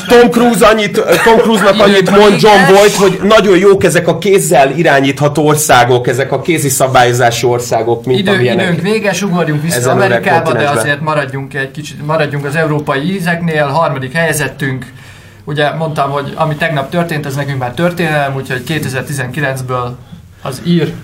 [0.09, 4.73] Tom Cruise annyit, Tom Cruise-nak annyit mond John Boyd, hogy nagyon jók ezek a kézzel
[4.77, 8.65] irányítható országok, ezek a kézi szabályozású országok, mint Idő, amilyenek.
[8.65, 14.13] Időnk véges, ugorjunk vissza Amerikába, de azért maradjunk egy kicsit, maradjunk az európai ízeknél, harmadik
[14.13, 14.93] helyezettünk.
[15.45, 19.91] Ugye mondtam, hogy ami tegnap történt, ez nekünk már történelem, úgyhogy 2019-ből
[20.43, 20.95] az ír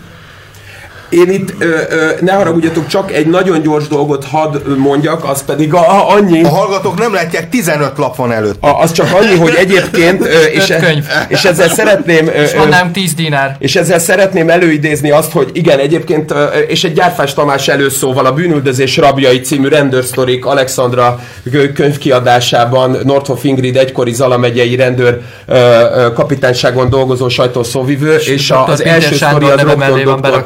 [1.09, 5.75] én itt, ö, ö, ne haragudjatok, csak egy nagyon gyors dolgot hadd mondjak, az pedig
[5.75, 6.43] a, a, annyi...
[6.43, 8.63] A hallgatók nem látják, 15 lap van előtt.
[8.63, 10.21] A, az csak annyi, hogy egyébként...
[10.21, 12.29] Ö, és, e, és ezzel szeretném...
[12.29, 13.57] És van nem 10 dinár.
[13.59, 18.33] És ezzel szeretném előidézni azt, hogy igen, egyébként, ö, és egy Gyárfás Tamás előszóval a
[18.33, 21.21] Bűnüldözés rabjai című rendőrsztorik Alexandra
[21.75, 28.67] könyvkiadásában Nordhoff Ingrid egykori Zala megyei rendőr ö, ö, kapitányságon dolgozó sajtószóvivő, és, és a,
[28.67, 30.43] az első sztori az Rokton Dr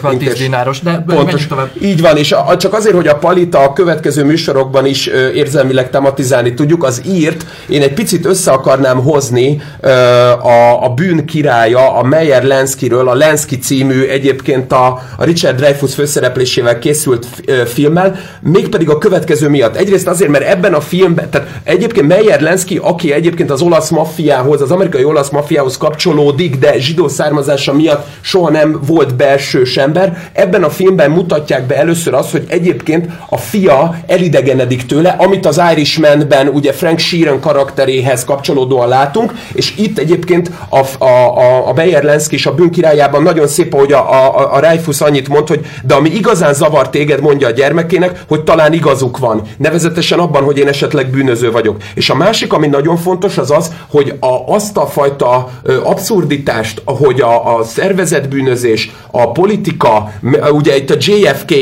[0.51, 1.47] dináros, de Pontos.
[1.47, 1.71] tovább.
[1.83, 5.91] Így van, és a, csak azért, hogy a Palita a következő műsorokban is ö, érzelmileg
[5.91, 9.91] tematizálni tudjuk, az írt, én egy picit össze akarnám hozni ö,
[10.31, 14.87] a, a bűn királya, a Meyer Lenskiről, a Lenski című egyébként a,
[15.17, 19.77] a Richard Dreyfuss főszereplésével készült ö, filmmel, mégpedig a következő miatt.
[19.77, 24.61] Egyrészt azért, mert ebben a filmben, tehát egyébként Meyer Lenski, aki egyébként az olasz maffiához,
[24.61, 30.63] az amerikai olasz maffiához kapcsolódik, de zsidó származása miatt soha nem volt belsős ember, ebben
[30.63, 36.49] a filmben mutatják be először azt, hogy egyébként a fia elidegenedik tőle, amit az Irishmanben
[36.49, 42.35] ugye Frank Sheeran karakteréhez kapcsolódóan látunk, és itt egyébként a, a, a, a Beyer Lenski
[42.35, 45.95] és a bűn királyában nagyon szép, hogy a, a, a Reifus annyit mond, hogy de
[45.95, 49.43] ami igazán zavar téged, mondja a gyermekének, hogy talán igazuk van.
[49.57, 51.77] Nevezetesen abban, hogy én esetleg bűnöző vagyok.
[51.95, 55.51] És a másik, ami nagyon fontos, az az, hogy a, azt a fajta
[55.85, 60.13] abszurditást, hogy a, a szervezetbűnözés, a politika,
[60.53, 61.53] ugye itt a JFK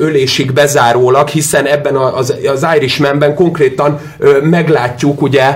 [0.00, 4.00] ölésig bezárólag, hiszen ebben az, az Irishmanben konkrétan
[4.42, 5.54] meglátjuk ugye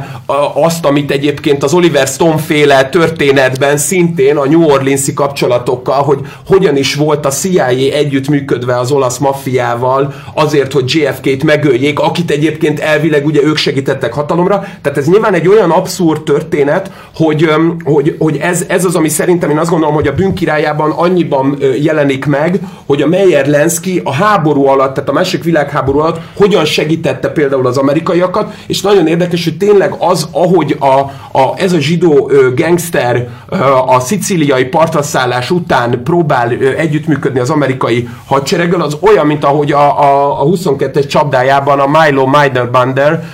[0.54, 6.76] azt, amit egyébként az Oliver Stone féle történetben szintén a New Orleans-i kapcsolatokkal, hogy hogyan
[6.76, 13.26] is volt a CIA együttműködve az olasz maffiával azért, hogy JFK-t megöljék, akit egyébként elvileg
[13.26, 14.64] ugye ők segítettek hatalomra.
[14.82, 17.50] Tehát ez nyilván egy olyan abszurd történet, hogy,
[17.84, 22.24] hogy, hogy ez, ez az, ami szerintem én azt gondolom, hogy a bűnkirályában annyiban jelenik
[22.24, 22.55] meg,
[22.86, 27.66] hogy a Meyer Lenski a háború alatt, tehát a másik világháború alatt hogyan segítette például
[27.66, 30.98] az amerikaiakat, és nagyon érdekes, hogy tényleg az, ahogy a,
[31.38, 37.50] a, ez a zsidó ö, gangster ö, a szicíliai partraszállás után próbál ö, együttműködni az
[37.50, 43.24] amerikai hadsereggel, az olyan, mint ahogy a, a, a 22-es csapdájában a Milo Meiderbander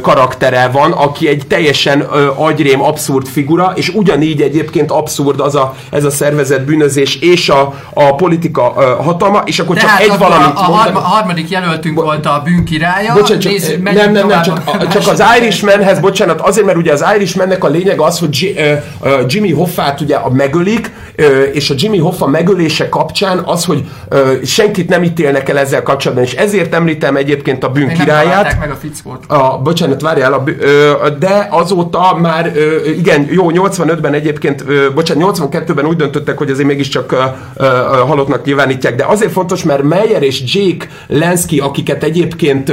[0.00, 5.74] karaktere van, aki egy teljesen ö, agyrém, abszurd figura, és ugyanígy egyébként abszurd az a,
[5.90, 10.18] ez a szervezet bűnözés és a, a politika ö, hatalma, és akkor Tehát csak egy
[10.18, 13.12] valamit a, a, a harmadik jelöltünk Bo- volt a bűnkirálya.
[13.12, 17.04] Bocsánat, csak, Nézz, nem, nem, nem, csak, csak az Irishmanhez, bocsánat, azért, mert ugye az
[17.16, 18.54] Irishmannek a lényeg az, hogy
[19.26, 20.90] Jimmy Hoffát ugye a megölik,
[21.52, 23.84] és a Jimmy Hoffa megölése kapcsán az, hogy
[24.44, 28.58] senkit nem ítélnek el ezzel kapcsolatban, és ezért említem egyébként a bűnkirályát.
[28.58, 29.24] meg a fickót.
[29.26, 30.42] A, bocsánat, várjál, a,
[31.08, 32.52] de azóta már,
[32.96, 34.64] igen, jó, 85-ben egyébként,
[34.94, 37.14] bocsánat, 82-ben úgy döntöttek, hogy azért mégiscsak
[38.06, 42.72] halottnak nyilvánítják, de azért fontos, mert Meyer és Jake Lenski, akiket egyébként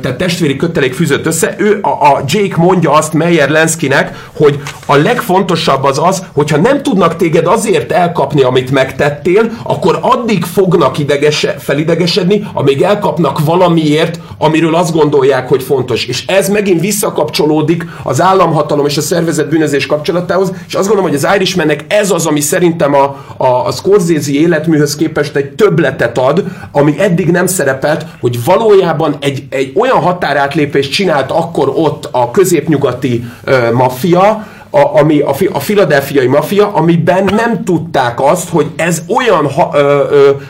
[0.00, 4.96] tehát testvéri kötelék fűzött össze, ő a, a Jake mondja azt Meyer Lenskinek, hogy a
[4.96, 11.54] legfontosabb az az, hogyha nem tudnak téged azért elkapni, amit megtettél, akkor addig fognak idegese,
[11.58, 16.06] felidegesedni, amíg elkapnak valamiért, amiről azt gondolják, hogy fontos.
[16.06, 21.24] És ez megint visszakapcsolódik az államhatalom és a szervezet bűnözés kapcsolatához, és azt gondolom, hogy
[21.24, 26.18] az Irishmannek ez az, ami szerintem a, a, a Scorsese életműhöz képest képest egy többletet
[26.18, 32.30] ad, ami eddig nem szerepelt, hogy valójában egy, egy olyan határátlépést csinált akkor ott a
[32.30, 39.02] középnyugati ö, maffia, a, ami a, a filadelfiai mafia, amiben nem tudták azt, hogy ez
[39.16, 40.04] olyan ha, ö,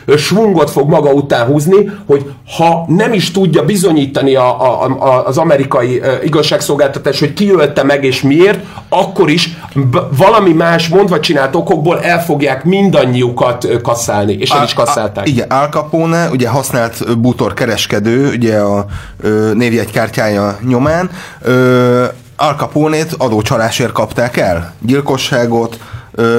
[0.04, 5.26] ö, svungot fog maga után húzni, hogy ha nem is tudja bizonyítani a, a, a,
[5.26, 10.88] az amerikai ö, igazságszolgáltatás, hogy ki ölte meg és miért, akkor is b- valami más
[10.88, 15.24] mondva csinált okokból el fogják mindannyiukat kasszálni, és el is kasszálták.
[15.24, 18.84] A, igen, Al Capone, ugye használt bútor kereskedő, ugye a
[19.20, 21.10] ö, névjegykártyája nyomán,
[21.42, 22.04] ö,
[22.43, 24.74] Al Capone-t adócsalásért kapták el.
[24.82, 25.78] Gyilkosságot,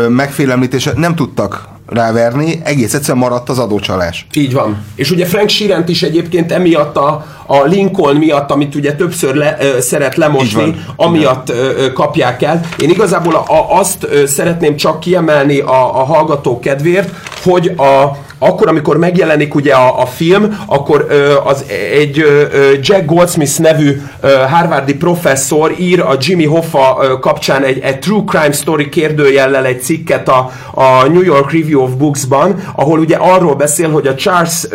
[0.09, 4.27] megfélemlítése nem tudtak ráverni, egész egyszerűen maradt az adócsalás.
[4.33, 4.83] Így van.
[4.95, 9.57] És ugye Frank Sheerant is egyébként emiatt a, a Lincoln miatt, amit ugye többször le,
[9.59, 12.61] ö, szeret lemosni, amiatt ö, ö, kapják el.
[12.77, 17.09] Én igazából a, a, azt ö, szeretném csak kiemelni a, a hallgatók kedvéért,
[17.43, 22.43] hogy a, akkor, amikor megjelenik ugye a, a film, akkor ö, az egy ö,
[22.81, 28.23] Jack Goldsmith nevű ö, Harvardi professzor ír a Jimmy Hoffa ö, kapcsán egy, egy True
[28.25, 33.55] Crime Story kérdőjellel egy cikket a, a New York Review of Books-ban, ahol ugye arról
[33.55, 34.67] beszél, hogy a Charles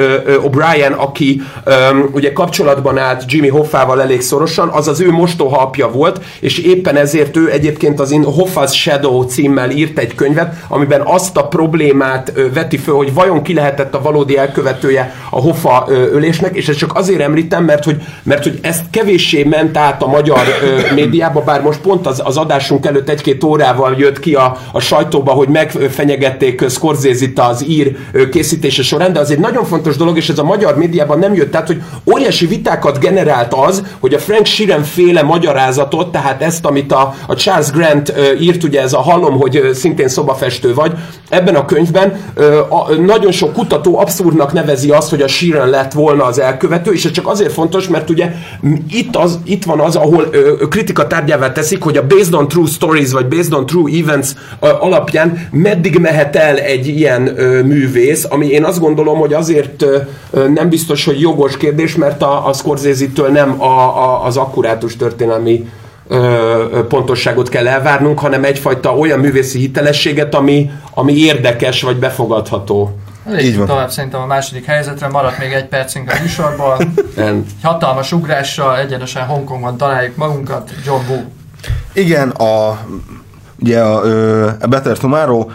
[0.45, 1.73] O'Brien, aki ö,
[2.13, 6.97] ugye kapcsolatban állt Jimmy Hoffával elég szorosan, az az ő mostoha apja volt, és éppen
[6.97, 12.33] ezért ő egyébként az In Hoffa's Shadow címmel írt egy könyvet, amiben azt a problémát
[12.35, 16.69] ö, veti föl, hogy vajon ki lehetett a valódi elkövetője a Hoffa ö, ölésnek, és
[16.69, 20.95] ezt csak azért említem, mert hogy, mert hogy ezt kevéssé ment át a magyar ö,
[20.95, 25.33] médiába, bár most pont az, az adásunk előtt egy-két órával jött ki a, a sajtóba,
[25.33, 27.97] hogy megfenyegették Scorsese-t az ír
[28.31, 31.57] készítése során, de az egy nagyon fontos dolog, és ez a magyar médiában nem jött
[31.57, 31.83] át, hogy
[32.13, 37.35] óriási vitákat generált az, hogy a Frank Sheeran féle magyarázatot, tehát ezt, amit a, a
[37.35, 40.93] Charles Grant írt, ugye ez a hallom, hogy szintén szobafestő vagy,
[41.29, 45.93] ebben a könyvben ö, a, nagyon sok kutató abszurdnak nevezi azt, hogy a Sheeran lett
[45.93, 48.33] volna az elkövető, és ez csak azért fontos, mert ugye
[48.91, 52.67] itt, az, itt van az, ahol ö, kritika tárgyává teszik, hogy a based on true
[52.67, 54.29] stories, vagy based on true events
[54.61, 59.83] ö, alapján meddig mehet el egy ilyen ö, művész, ami én azt gondolom, hogy azért
[59.83, 64.97] ö, nem biztos, hogy jogos kérdés, mert a, a Scorsese-től nem a, a, az akkurátus
[64.97, 65.65] történelmi
[66.89, 72.99] pontosságot kell elvárnunk, hanem egyfajta olyan művészi hitelességet, ami, ami érdekes vagy befogadható.
[73.41, 73.67] Így van.
[73.67, 76.77] tovább szerintem a második helyzetre, maradt még egy percünk a
[77.17, 81.23] Egy hatalmas ugrással egyenesen Hongkongban találjuk magunkat, John Woo.
[81.93, 82.79] Igen, a,
[83.61, 85.51] ugye a, a Better Tomorrow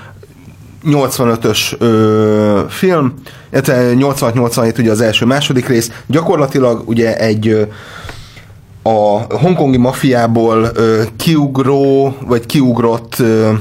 [0.86, 3.14] 85-ös ö, film,
[3.52, 7.68] illetve 86-87 ugye az első második rész, gyakorlatilag ugye egy
[8.84, 13.52] a hongkongi mafiából ö, kiugró, vagy kiugrott ö,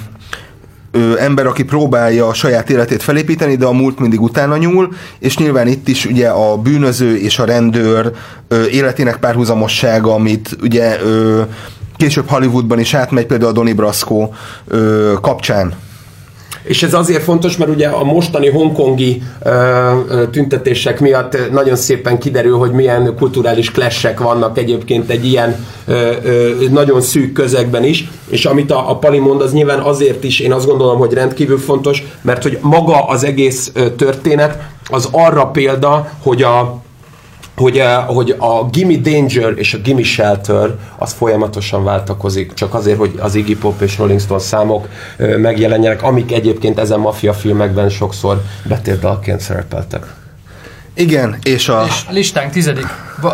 [0.93, 5.37] ö, ember, aki próbálja a saját életét felépíteni, de a múlt mindig utána nyúl, és
[5.37, 8.13] nyilván itt is ugye a bűnöző és a rendőr
[8.49, 11.43] ö, életének párhuzamossága, amit ugye ö,
[11.97, 14.31] később Hollywoodban is átmegy, például a Donnie Brasco
[14.67, 15.75] ö, kapcsán.
[16.63, 19.23] És ez azért fontos, mert ugye a mostani hongkongi
[20.31, 25.67] tüntetések miatt nagyon szépen kiderül, hogy milyen kulturális clashek vannak egyébként egy ilyen
[26.71, 30.53] nagyon szűk közegben is, és amit a, a Pali mond, az nyilván azért is én
[30.53, 34.59] azt gondolom, hogy rendkívül fontos, mert hogy maga az egész történet
[34.91, 36.83] az arra példa, hogy a
[37.61, 42.99] hogy, eh, hogy a Gimme Danger és a Gimme Shelter az folyamatosan váltakozik, csak azért,
[42.99, 47.89] hogy az Iggy Pop és Rolling Stone számok ö, megjelenjenek, amik egyébként ezen maffia filmekben
[47.89, 50.20] sokszor betérdalként szerepeltek.
[51.01, 51.85] Igen, és a...
[51.87, 52.87] És listánk tizedik,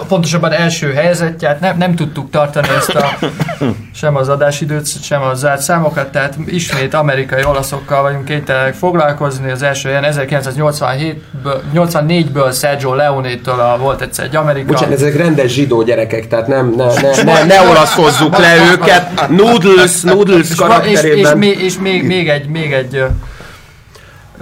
[0.08, 3.18] pontosabban első helyezettját nem, nem tudtuk tartani ezt a
[4.00, 9.50] sem az adásidőt, sem a zárt számokat, tehát ismét amerikai olaszokkal vagyunk kénytelenek foglalkozni.
[9.50, 14.72] Az első helyen 1987-ből, 84-ből Sergio Leone-től a, volt egyszer egy Amerika.
[14.72, 19.28] Bocsánat, ezek rendes zsidó gyerekek, tehát nem, ne, ne, ne, ne olaszozzuk le őket.
[19.28, 21.38] Noodles, Noodles és, és, és, karakterében.
[21.38, 23.04] még, és még, még egy, még egy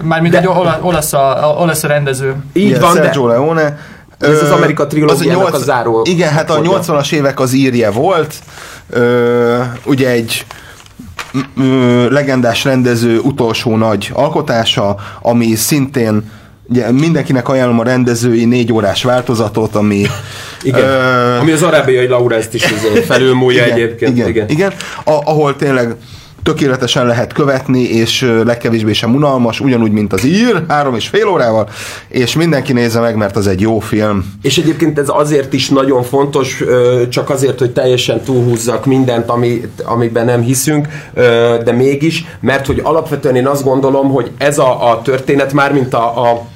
[0.02, 2.34] mármint egy ola- olasz, a, olasz a rendező.
[2.52, 3.78] Így igen, van, de Sergio Leone.
[4.20, 6.80] Ez az Amerika trilógiának a záró Igen, hát a fordja.
[6.80, 8.34] 80-as évek az írje volt.
[8.90, 10.46] Ö, ugye egy
[11.58, 16.30] ö, legendás rendező utolsó nagy alkotása, ami szintén
[16.68, 20.06] ugye mindenkinek ajánlom a rendezői négy órás változatot, ami
[20.62, 20.80] igen.
[20.84, 22.64] ö, Ami az arábiai Laurenzt is
[23.08, 24.16] felülmúlja egyébként.
[24.16, 24.72] igen, igen, igen.
[25.04, 25.94] A, ahol tényleg
[26.44, 31.68] tökéletesen lehet követni, és legkevésbé sem unalmas, ugyanúgy, mint az ír, három és fél órával,
[32.08, 34.24] és mindenki nézze meg, mert az egy jó film.
[34.42, 36.62] És egyébként ez azért is nagyon fontos,
[37.08, 40.88] csak azért, hogy teljesen túlhúzzak mindent, ami, amiben nem hiszünk,
[41.64, 45.94] de mégis, mert hogy alapvetően én azt gondolom, hogy ez a, a történet már, mint
[45.94, 46.46] a, a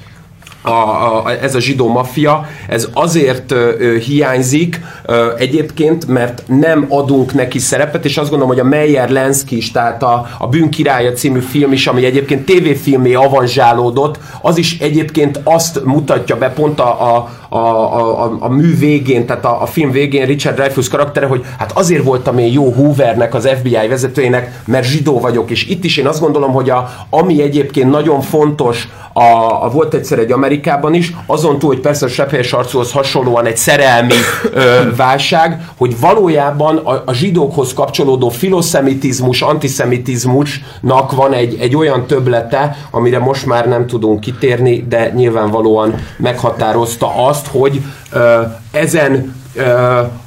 [0.61, 7.33] a, a, ez a zsidó maffia, ez azért ö, hiányzik ö, egyébként, mert nem adunk
[7.33, 11.11] neki szerepet, és azt gondolom, hogy a Meyer Lenski is, tehát a, a Bűn királya
[11.11, 17.15] című film is, ami egyébként tévéfilmé avanzsálódott, az is egyébként azt mutatja be pont a,
[17.15, 21.45] a, a, a, a mű végén, tehát a, a film végén Richard Dreyfuss karaktere, hogy
[21.57, 25.97] hát azért voltam én jó Hoovernek, az FBI vezetőjének, mert zsidó vagyok, és itt is
[25.97, 30.93] én azt gondolom, hogy a, ami egyébként nagyon fontos, a, a volt egyszer egy Amerikában
[30.93, 34.13] is, azon túl, hogy persze a sepphelyes arcúhoz hasonlóan egy szerelmi
[34.53, 42.77] ö, válság, hogy valójában a, a zsidókhoz kapcsolódó filoszemitizmus, antiszemitizmusnak van egy, egy olyan töblete,
[42.91, 47.81] amire most már nem tudunk kitérni, de nyilvánvalóan meghatározta azt, hogy
[48.11, 49.35] ö, ezen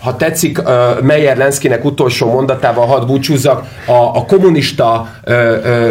[0.01, 0.63] ha tetszik,
[1.03, 5.09] Meyer Lenszkinek utolsó mondatával hadd búcsúzzak, a, a kommunista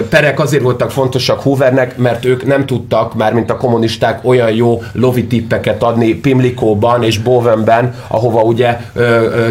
[0.09, 4.83] perek azért voltak fontosak Hoovernek, mert ők nem tudtak, már mint a kommunisták, olyan jó
[4.93, 8.77] lovi tippeket adni Pimlikóban és Bowenben, ahova ugye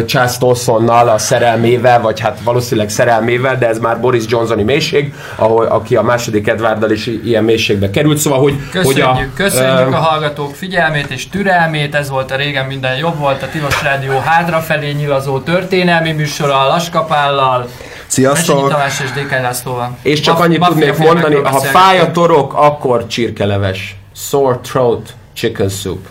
[0.05, 5.65] Charles Tolsonnal, a szerelmével, vagy hát valószínűleg szerelmével, de ez már Boris Johnsoni mélység, ahol,
[5.65, 8.53] aki a második Edwarddal is ilyen mélységbe került, szóval hogy...
[8.71, 13.17] Köszönjük, hogy a, köszönjük a hallgatók figyelmét és türelmét, ez volt a régen minden jobb
[13.17, 17.67] volt, a Tilos Rádió hátrafelé nyilazó történelmi műsora a Laskapállal.
[18.07, 18.69] Sziasztok!
[18.69, 19.97] Tamás és DK Lászlóval.
[20.01, 23.95] És csak Ma- annyit tudnék mondani, ha fáj a torok, akkor csirkeleves.
[24.15, 26.07] Sore throat, chicken soup.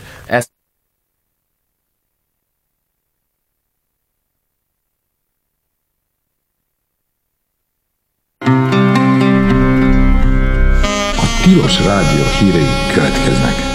[11.17, 13.70] A Tilos Rádió hírei következnek.